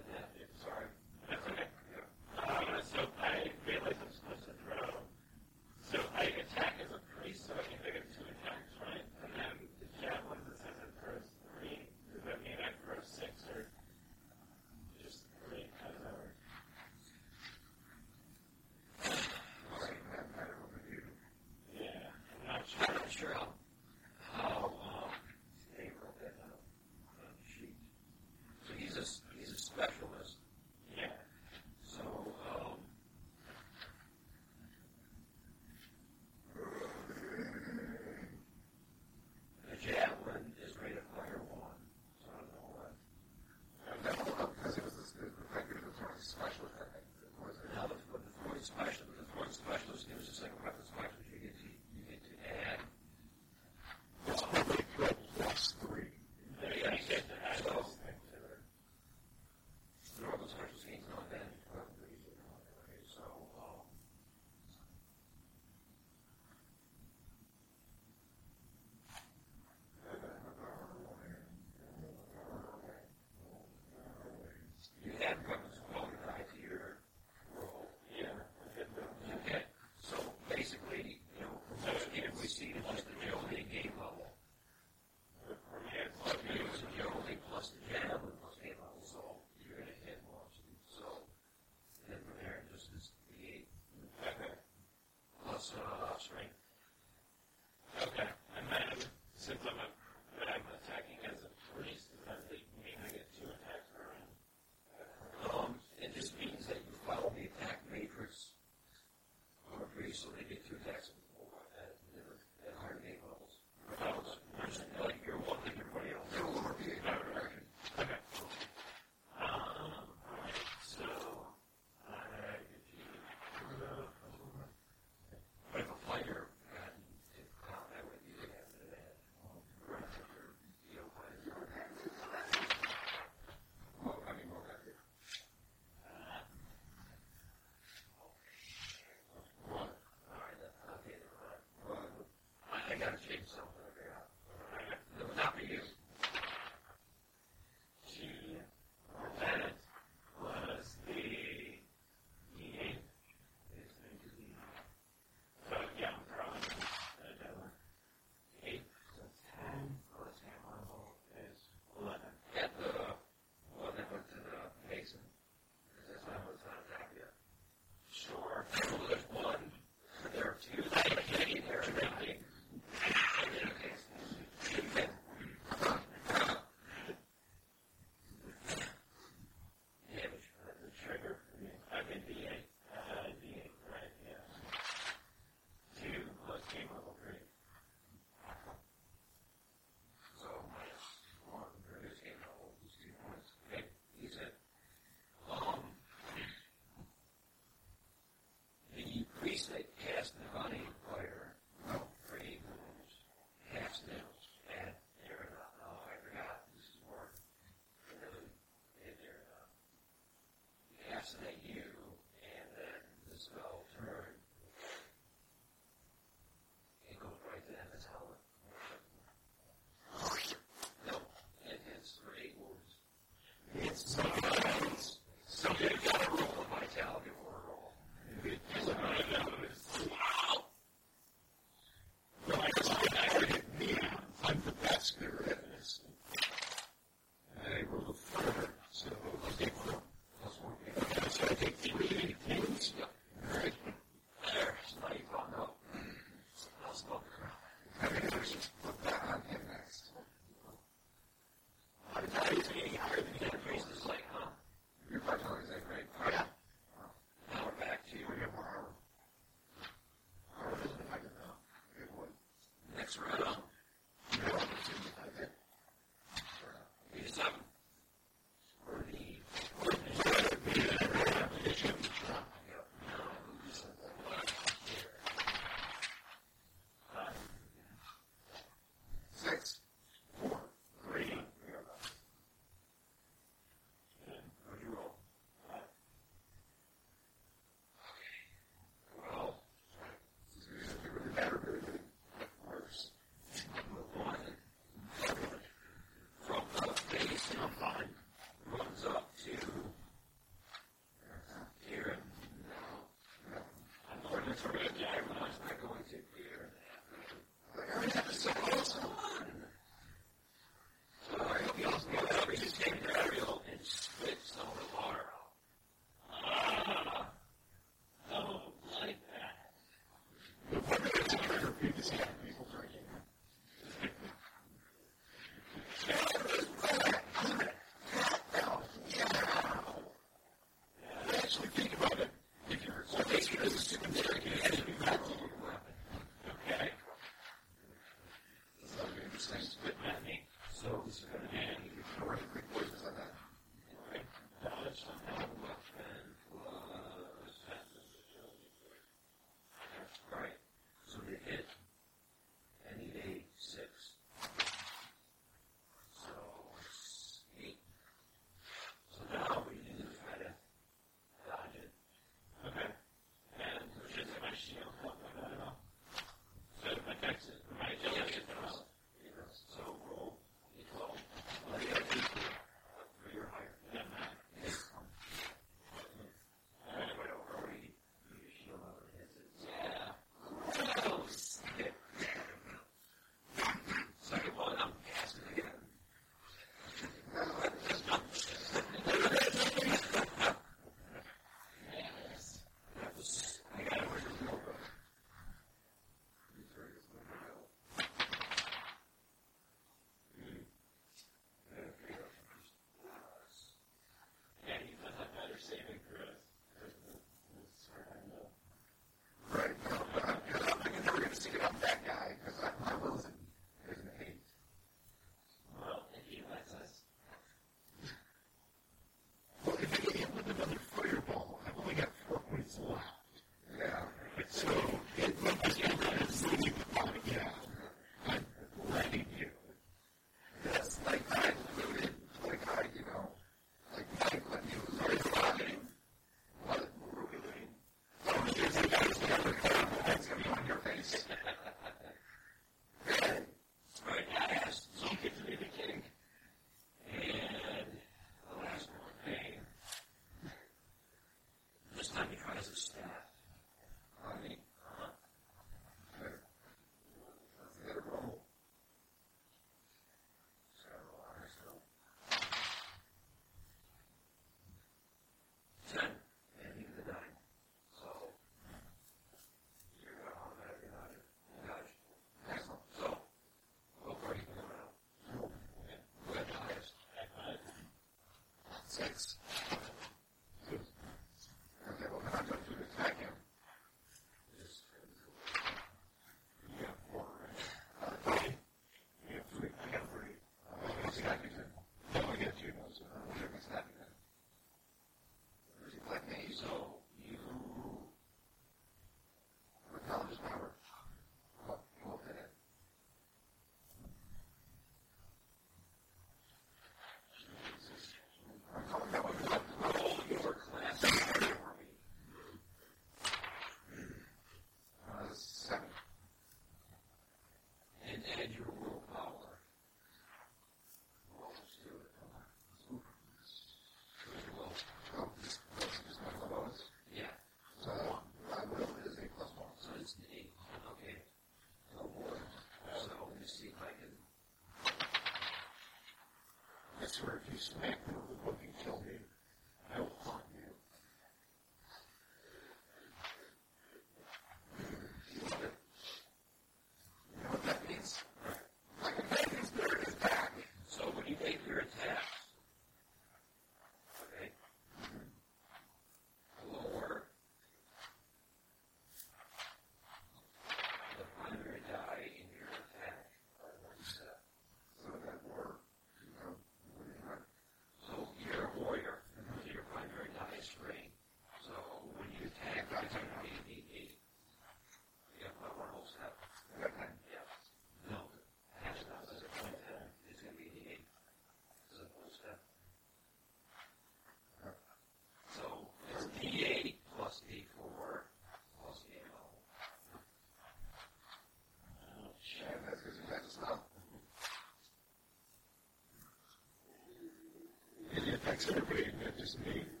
just 599.41 599.57
me. 599.65 600.00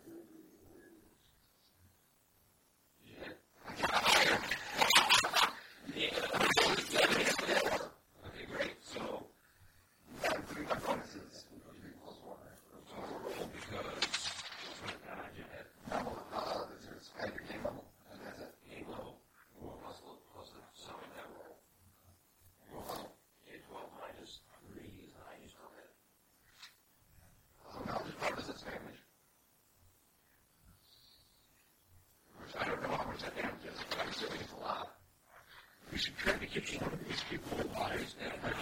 get 36.53 36.67
to 36.67 36.75
know 36.75 36.87
these 37.07 37.23
people 37.29 37.51
lives 37.79 38.15
and 38.21 38.60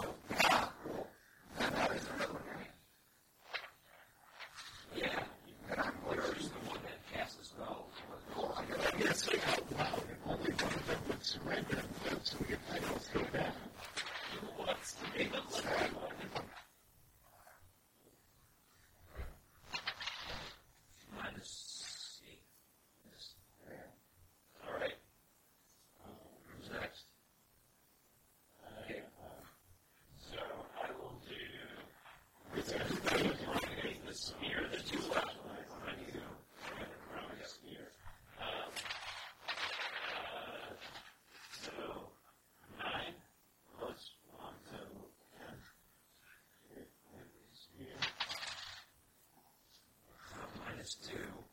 is 50.89 50.95
to 51.07 51.48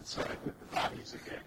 and 0.00 0.06
so 0.06 0.22
I 0.22 0.34
put 0.36 0.58
the 0.58 0.74
bodies 0.74 1.14
again. 1.14 1.39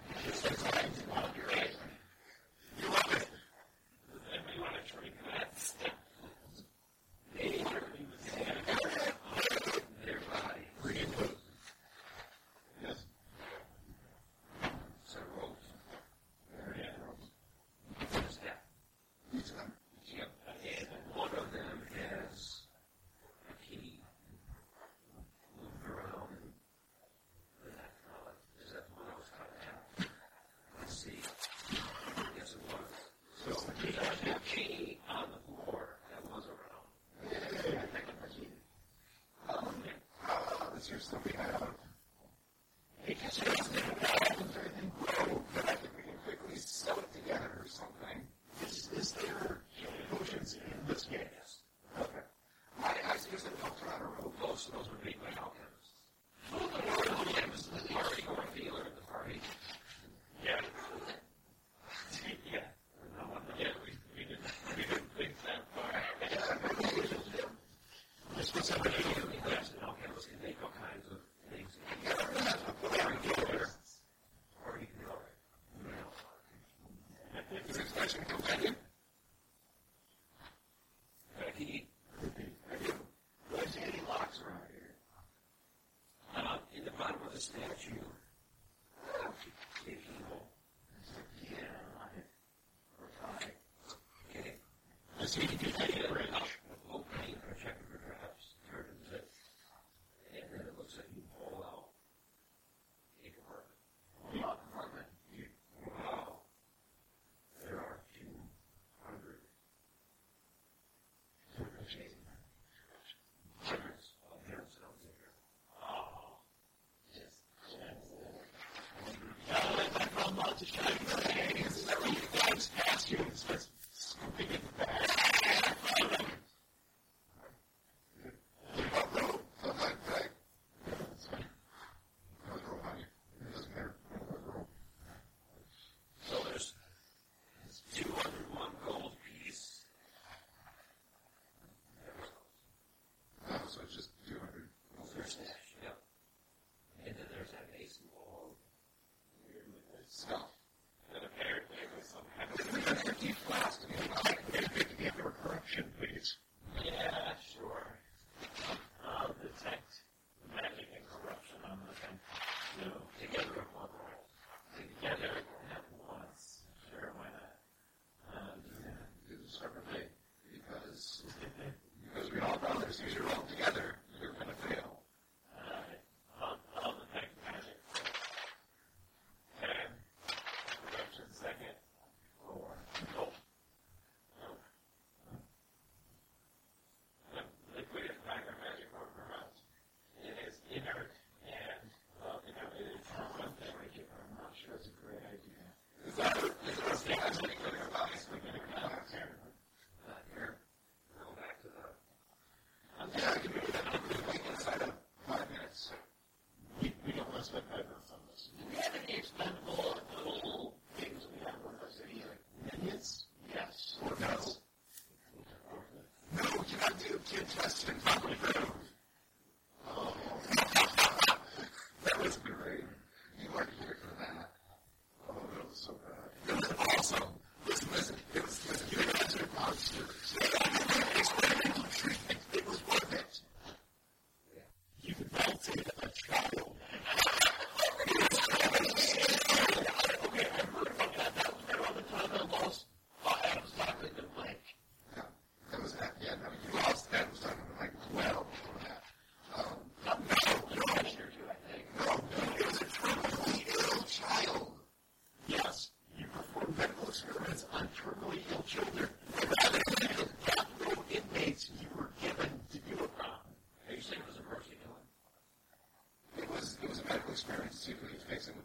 To 267.41 267.75
see 267.75 267.91
if 267.91 268.01
we 268.01 268.07
could 268.09 268.62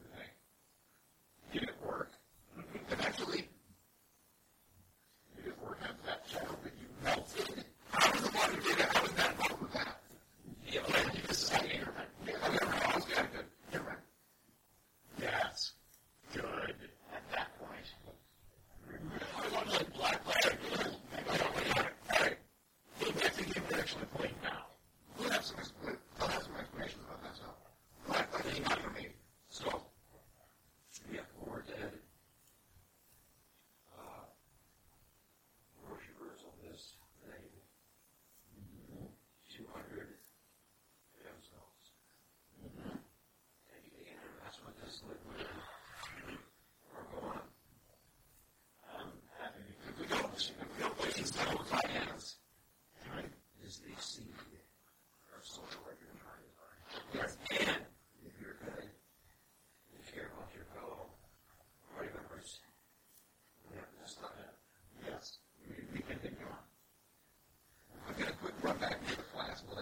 brought 68.69 68.81
back 68.81 69.01
to 69.09 69.17
the 69.17 69.23
class 69.33 69.63
will 69.67 69.79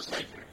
Savior. 0.00 0.43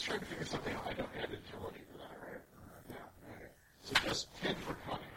just 0.00 0.08
trying 0.08 0.20
to 0.20 0.24
figure 0.24 0.46
something 0.46 0.72
out. 0.72 0.86
I 0.88 0.94
don't 0.94 1.12
have 1.20 1.28
the 1.28 1.36
ability 1.36 1.84
for 1.92 1.98
that, 2.00 2.16
right? 2.24 2.40
Yeah. 2.88 3.36
Okay. 3.36 3.52
So 3.84 3.94
just 4.08 4.32
pin 4.40 4.56
for 4.64 4.72
cutting. 4.88 5.09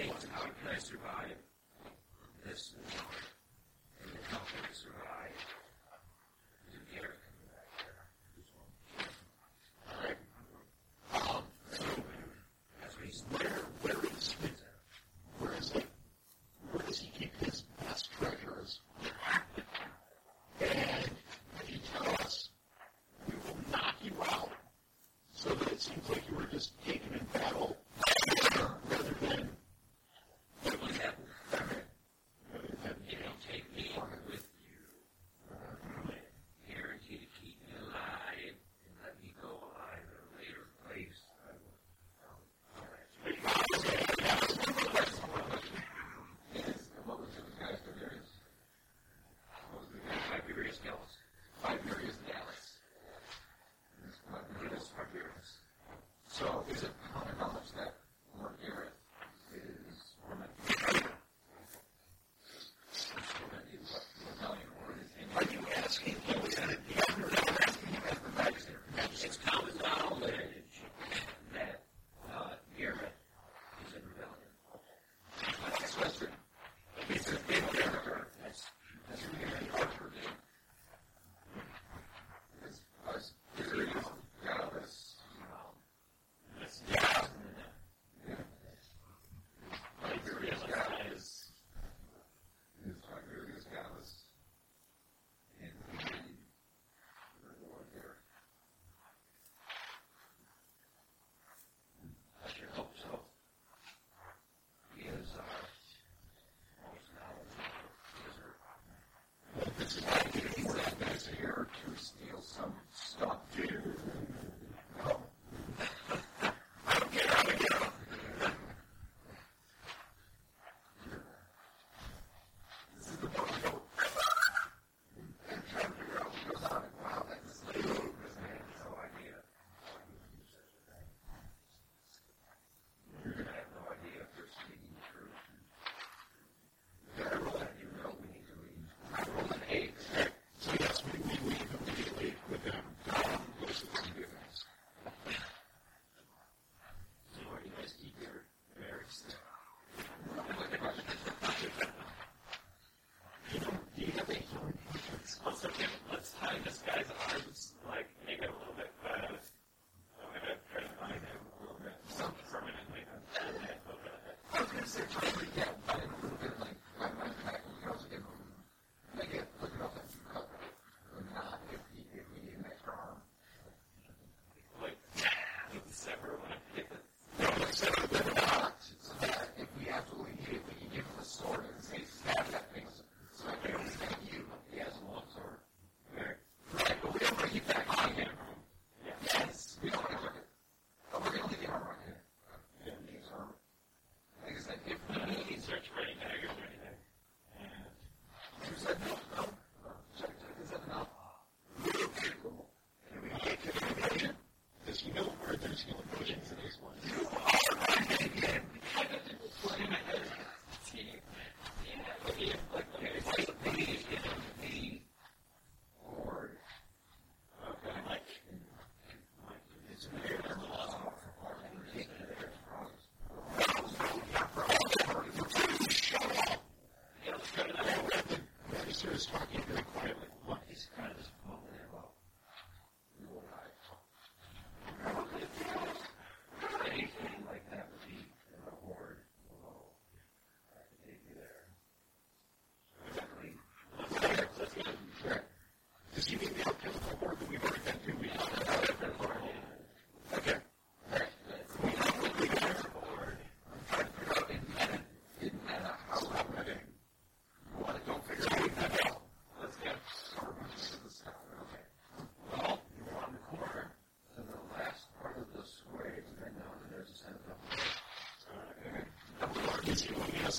She 0.00 0.08
was 0.10 0.24
another 0.30 0.52
place 0.64 0.84
to 0.90 1.37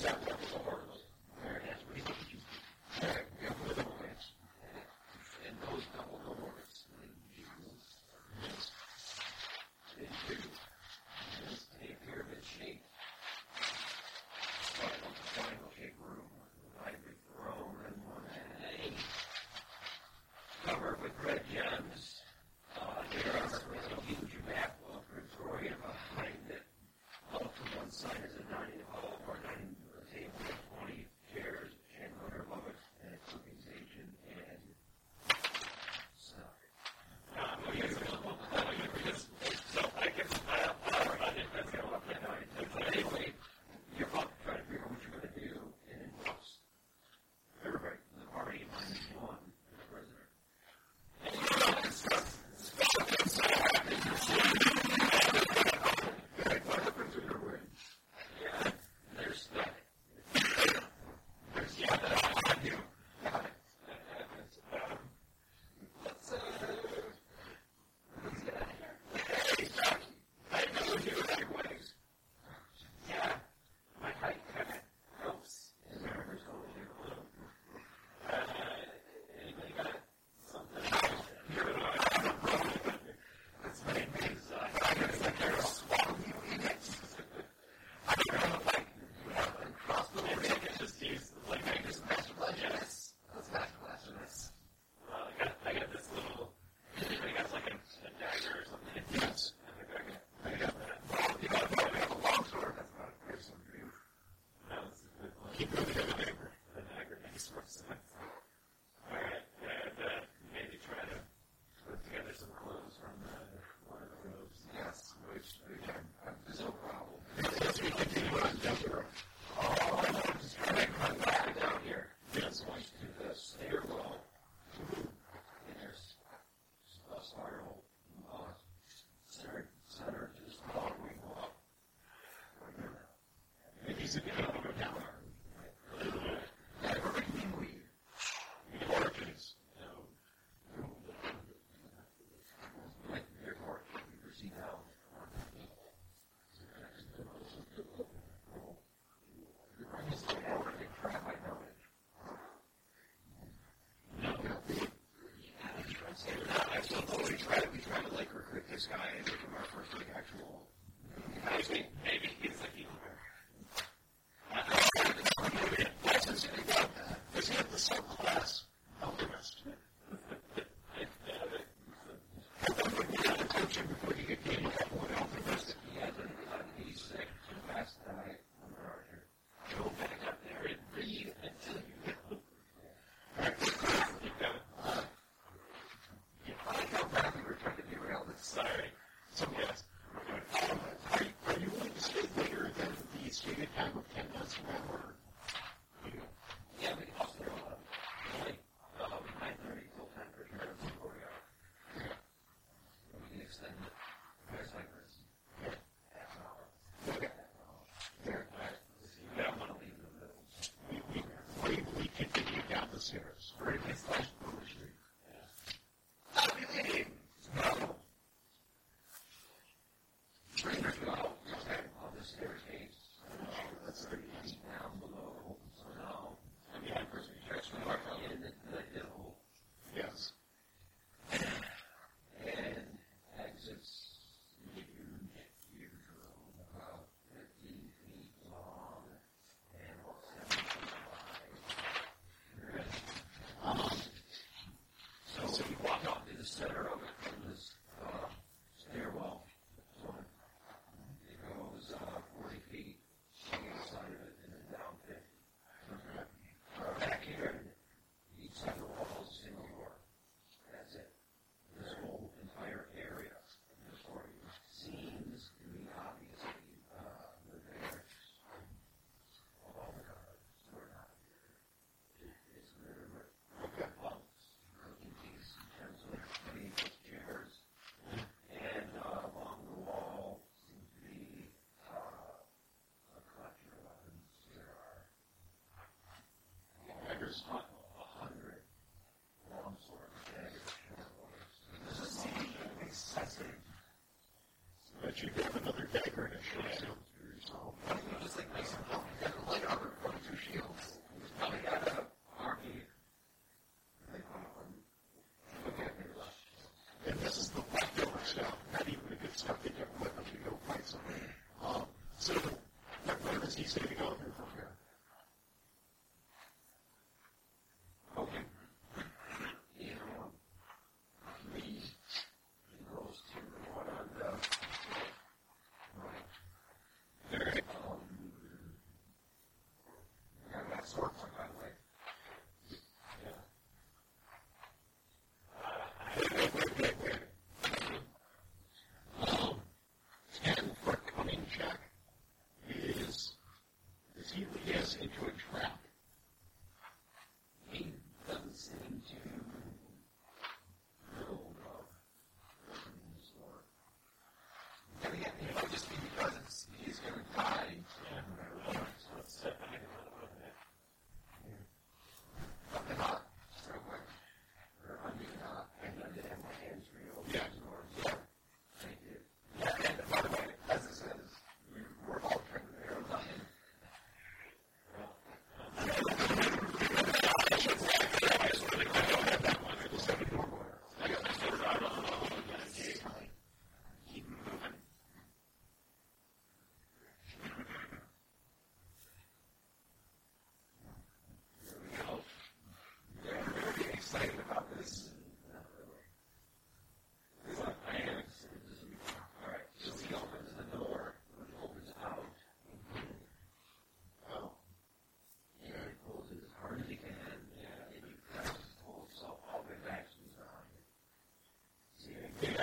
Samuel 0.00 0.69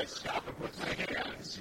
stop 0.08 0.48
and 0.48 0.58
put 0.58 0.80
my 0.80 0.86
hands. 0.86 1.60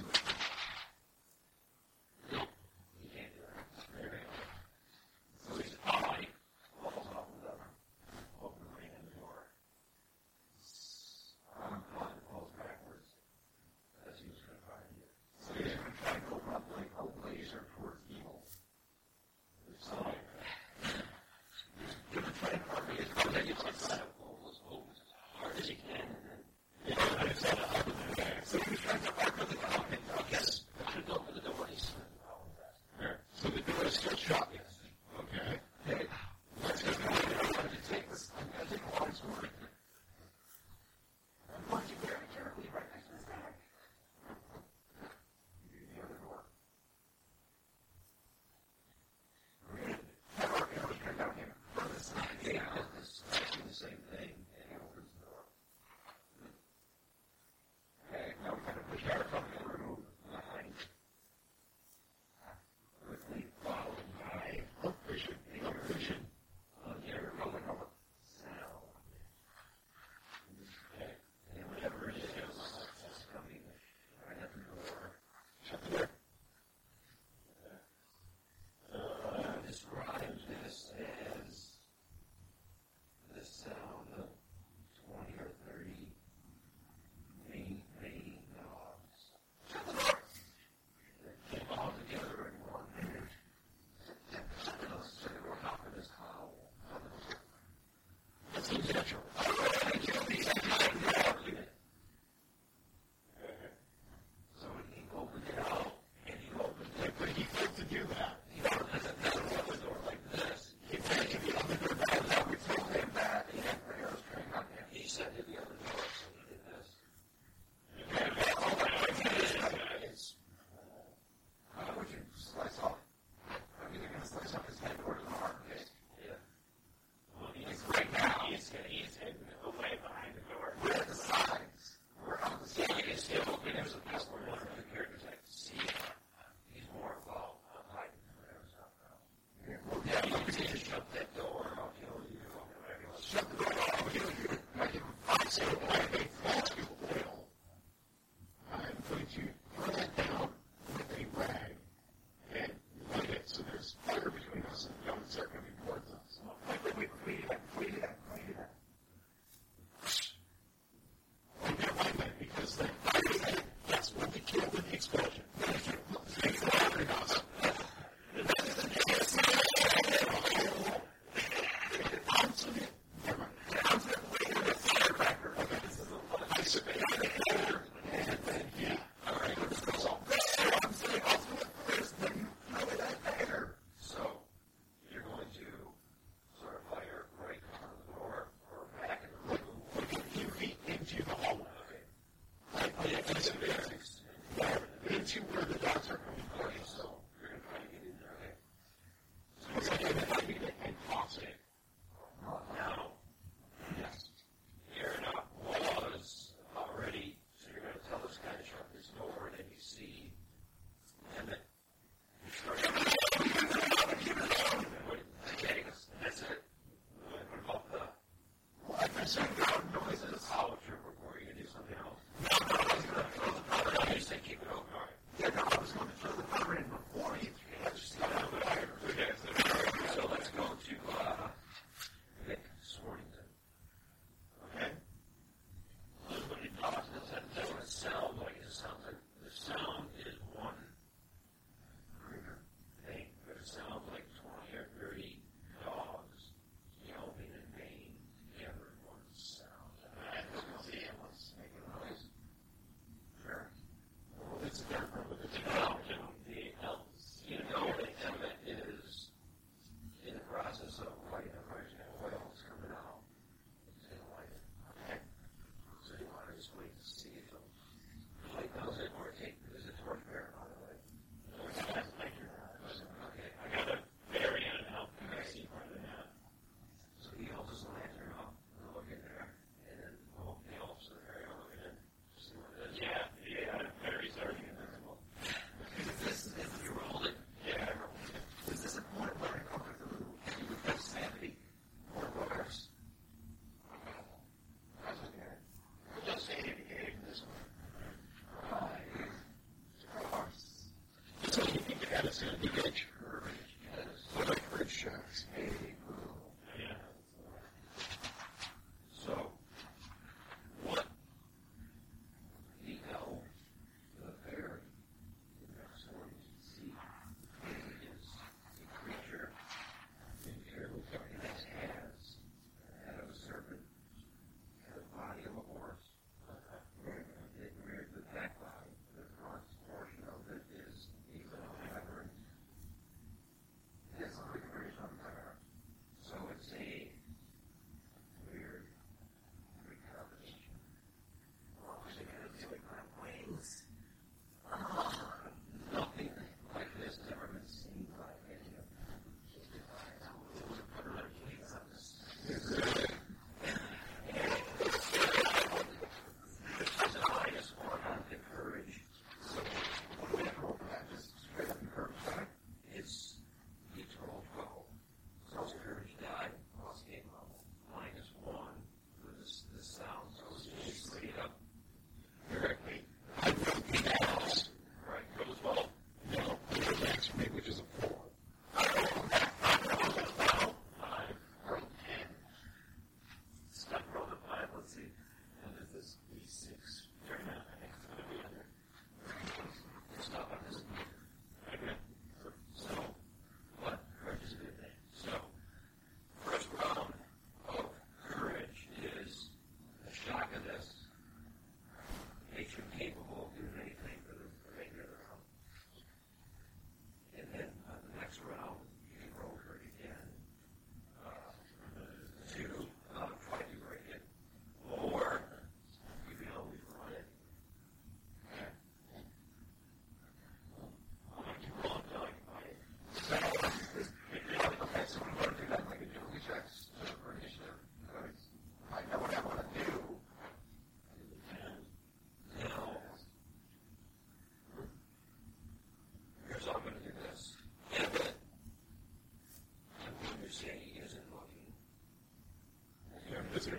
is 443.57 443.65
there 443.65 443.79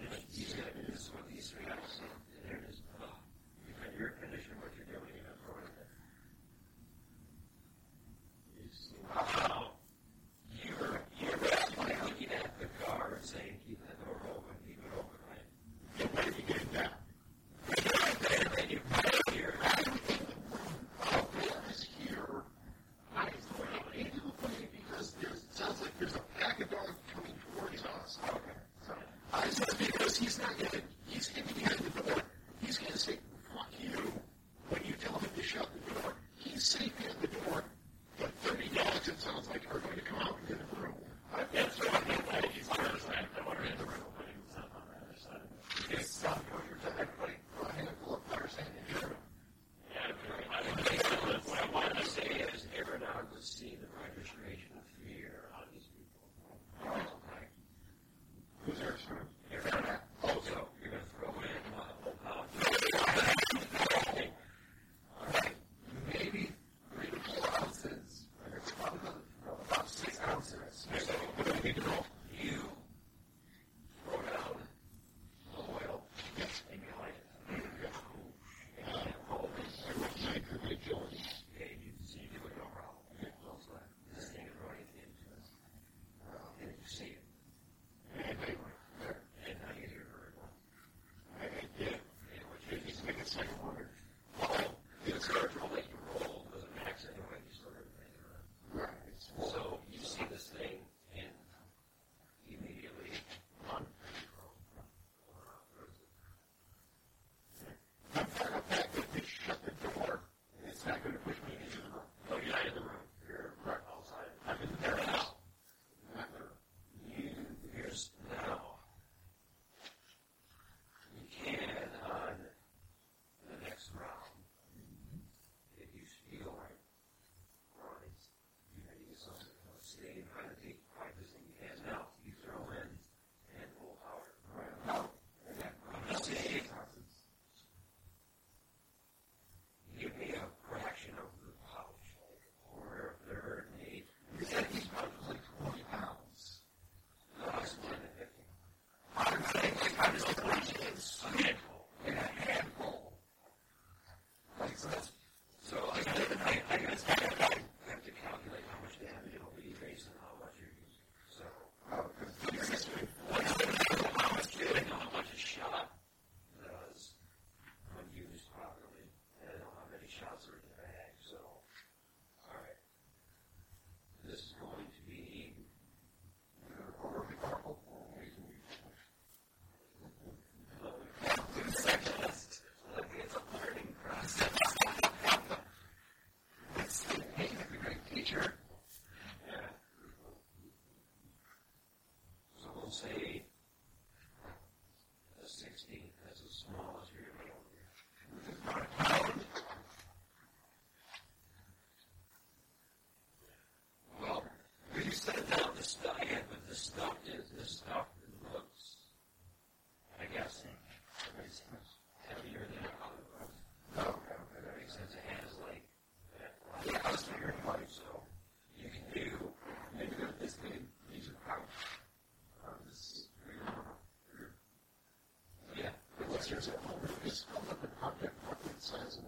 is 226.58 226.70
a 226.70 226.88
whole 226.88 227.00
piece 227.24 227.46
of 227.56 227.70
an 227.84 227.90
object, 228.02 228.34
what 228.48 228.58
it 228.66 228.82
says, 228.82 229.20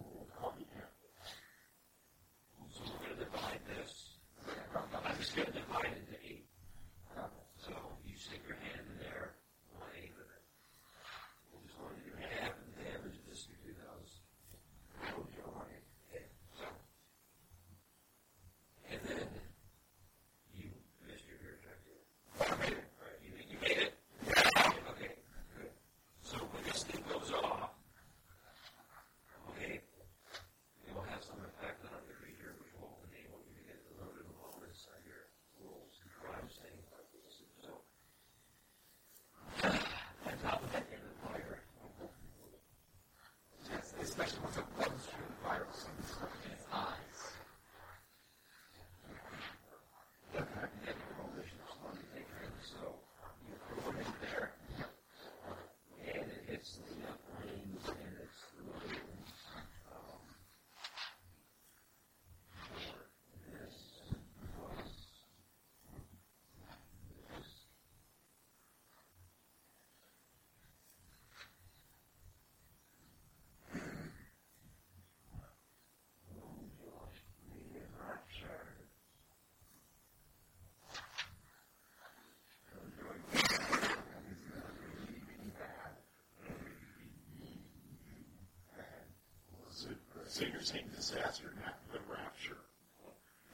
So 90.40 90.46
you're 90.50 90.62
saying 90.62 90.88
disaster, 90.96 91.52
not 91.62 91.76
the 91.92 91.98
rapture. 92.10 92.56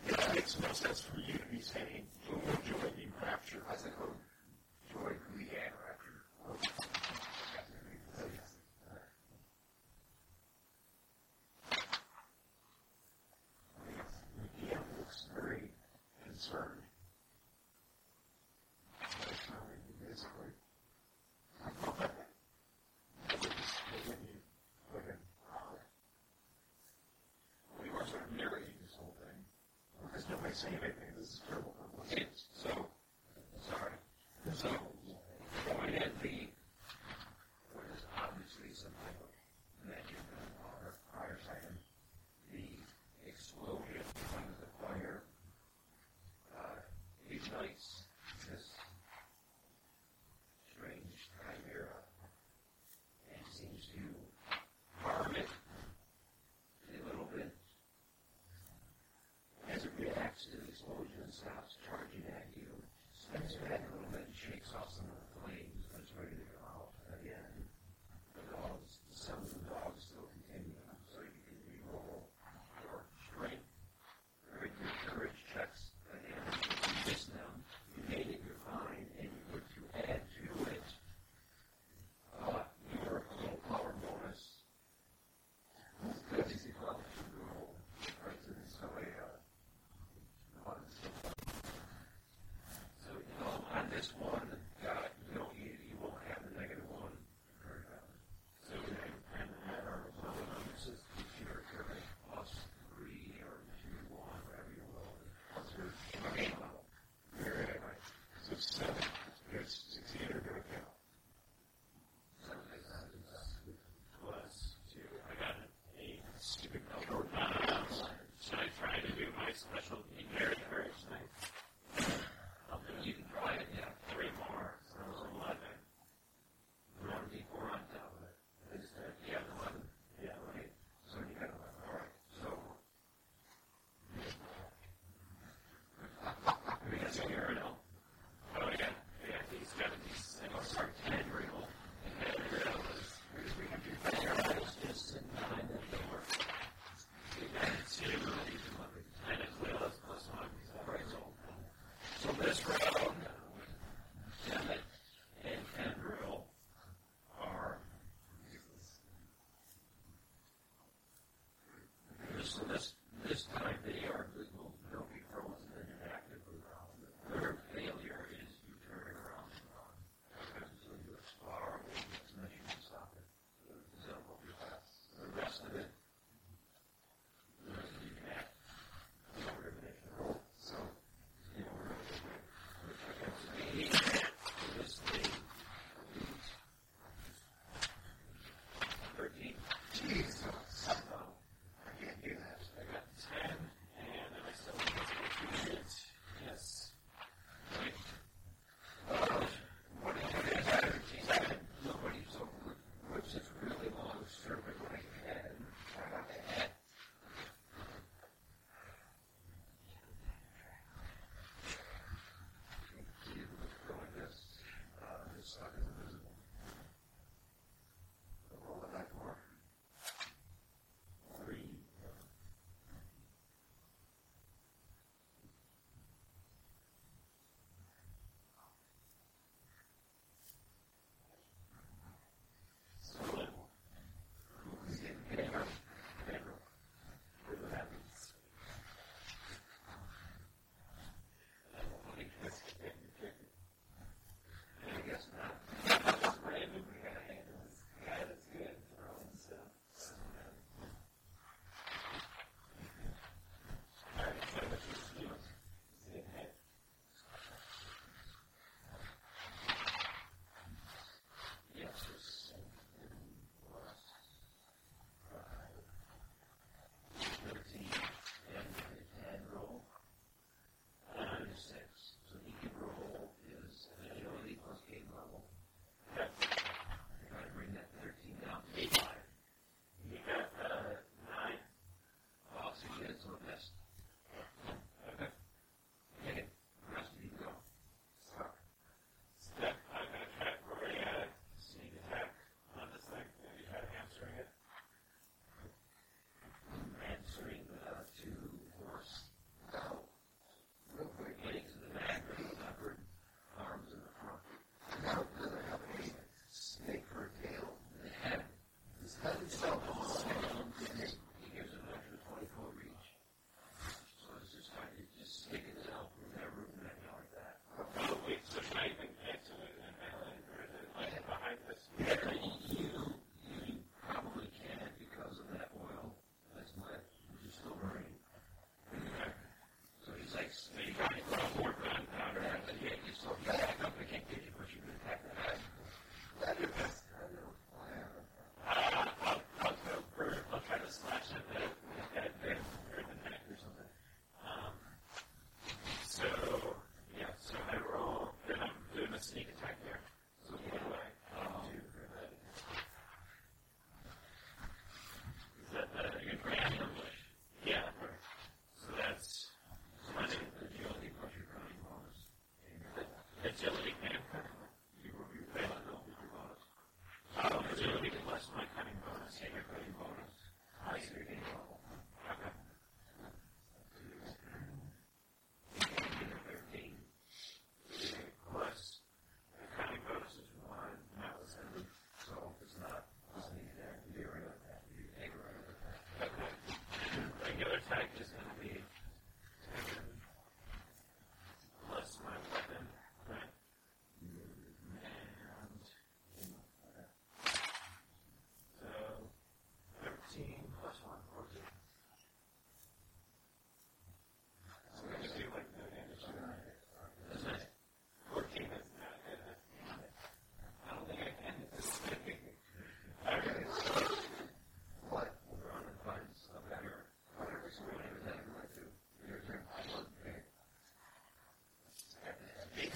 It 0.06 0.34
makes 0.36 0.56
no 0.60 0.72
sense 0.72 1.00
for 1.00 1.18
you 1.18 1.32
to 1.32 1.44
be 1.50 1.60
saying 1.60 2.06
save 30.56 30.82
it. 30.82 31.05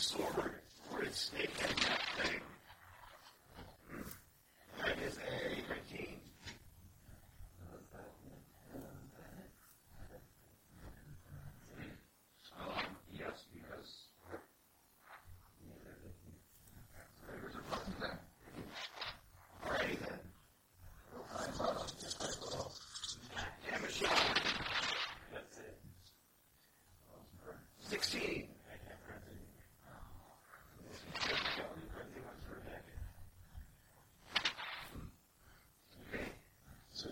his 0.01 0.15
order 0.15 0.51
for 0.91 1.05
his 1.05 1.31
sake 1.37 1.80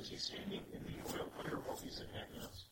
he's 0.08 0.22
standing 0.22 0.62
in 0.72 0.80
the 0.84 1.12
oil 1.12 1.28
clear 1.38 1.58
while 1.66 1.76
he's 1.82 2.00
in 2.00 2.06
Agnes. 2.16 2.67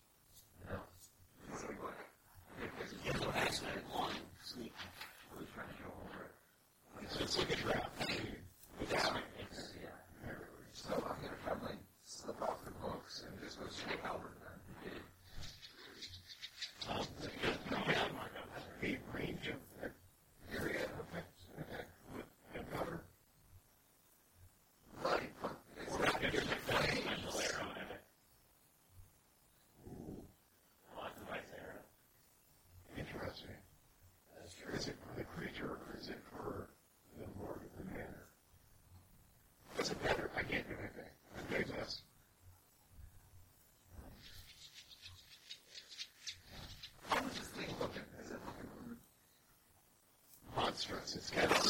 constructs 50.89 51.15
and 51.15 51.23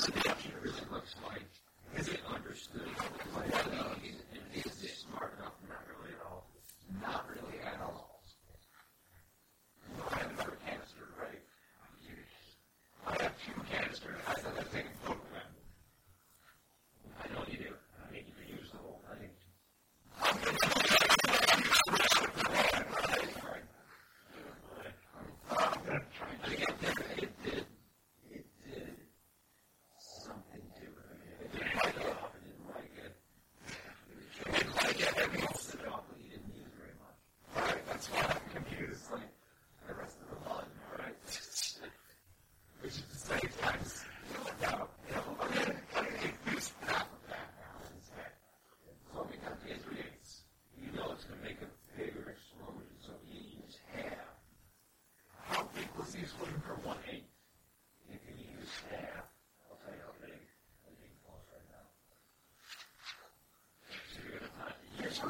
of 0.09 0.15
the 0.15 0.31
object 0.31 0.55
really 0.63 0.77
looks 0.91 1.15
like. 1.27 1.45
Has 1.95 2.09
it 2.09 2.21
understood 2.29 2.89
what 3.33 3.49
the 3.49 3.57
layout 3.57 3.99
is 4.05 4.36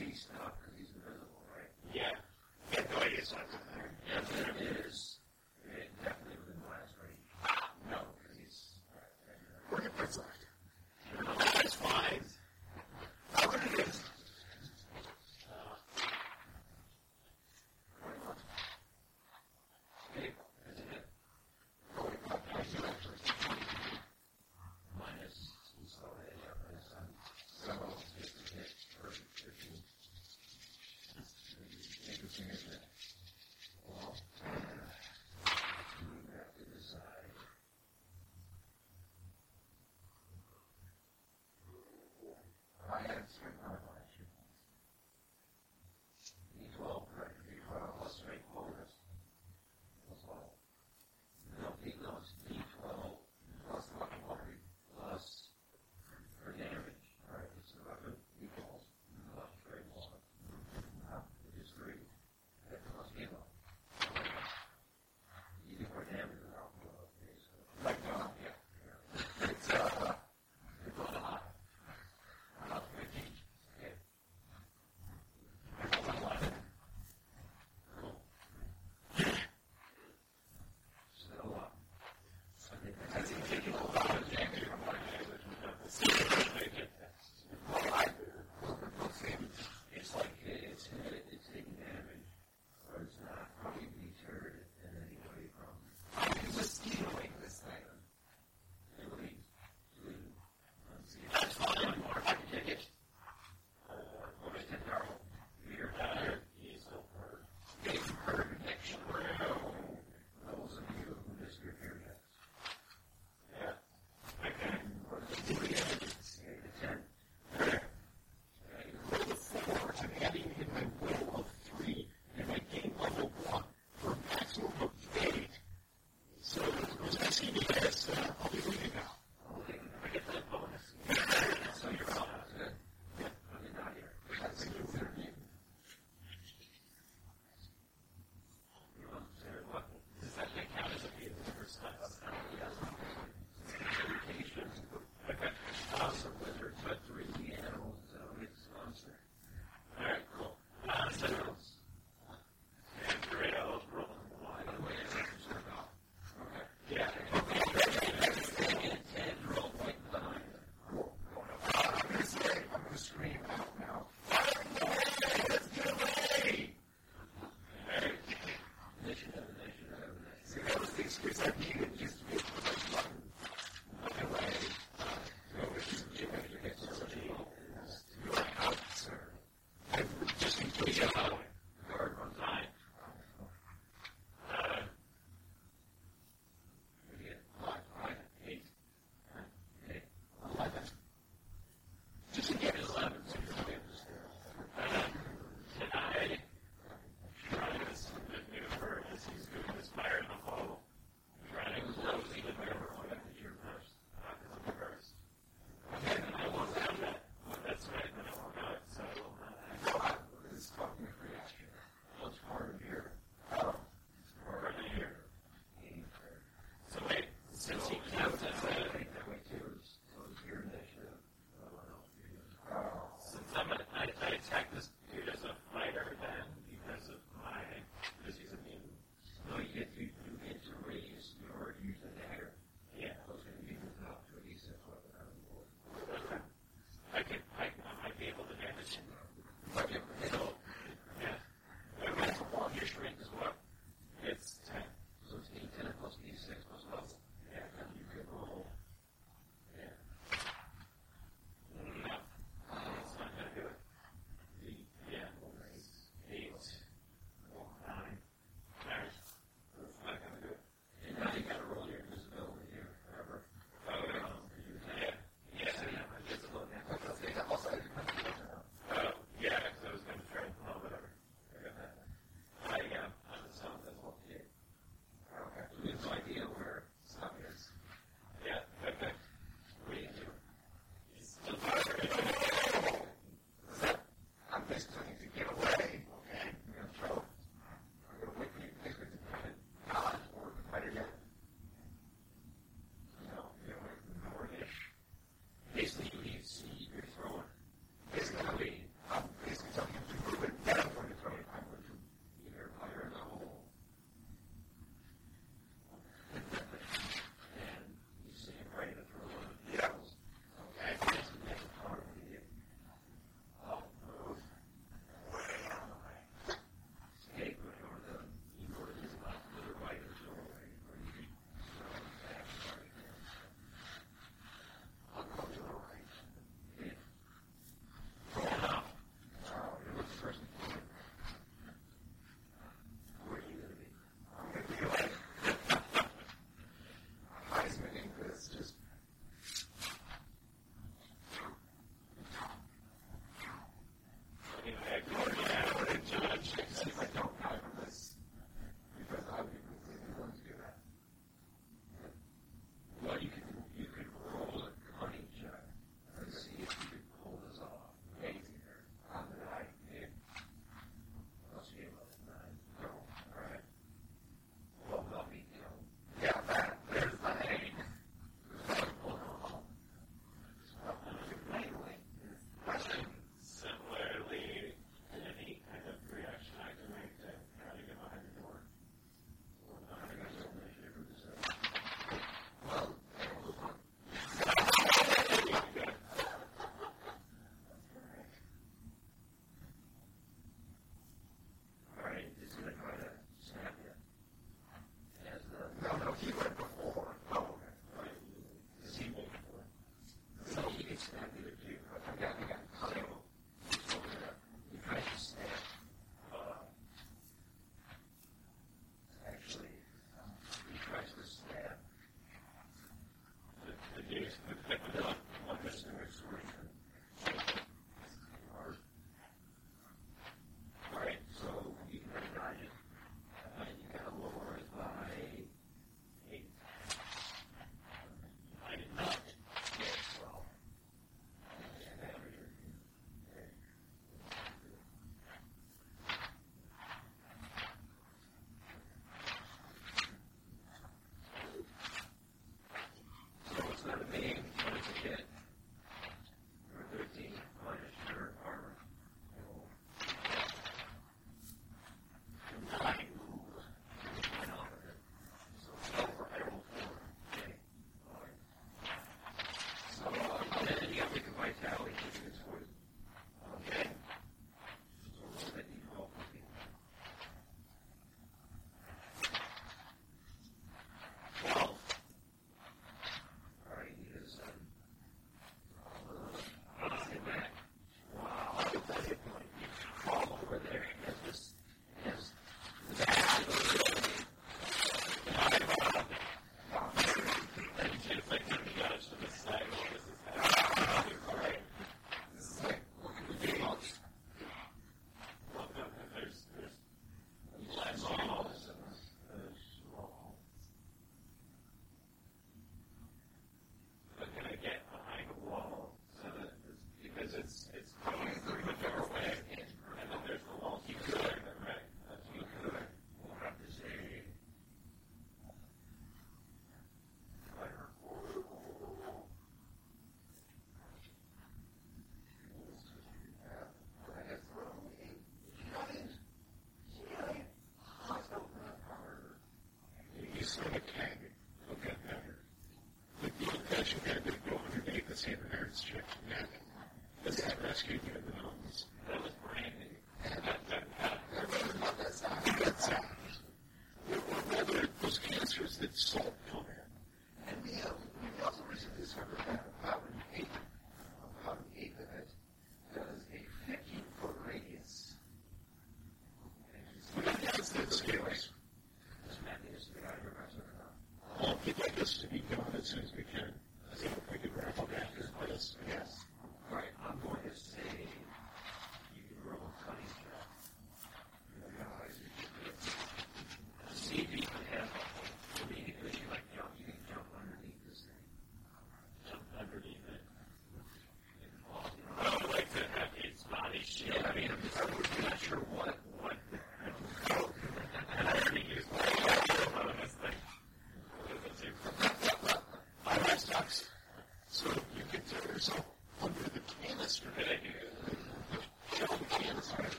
exista. 0.00 0.37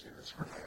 do 0.00 0.08
this 0.16 0.32
one. 0.38 0.57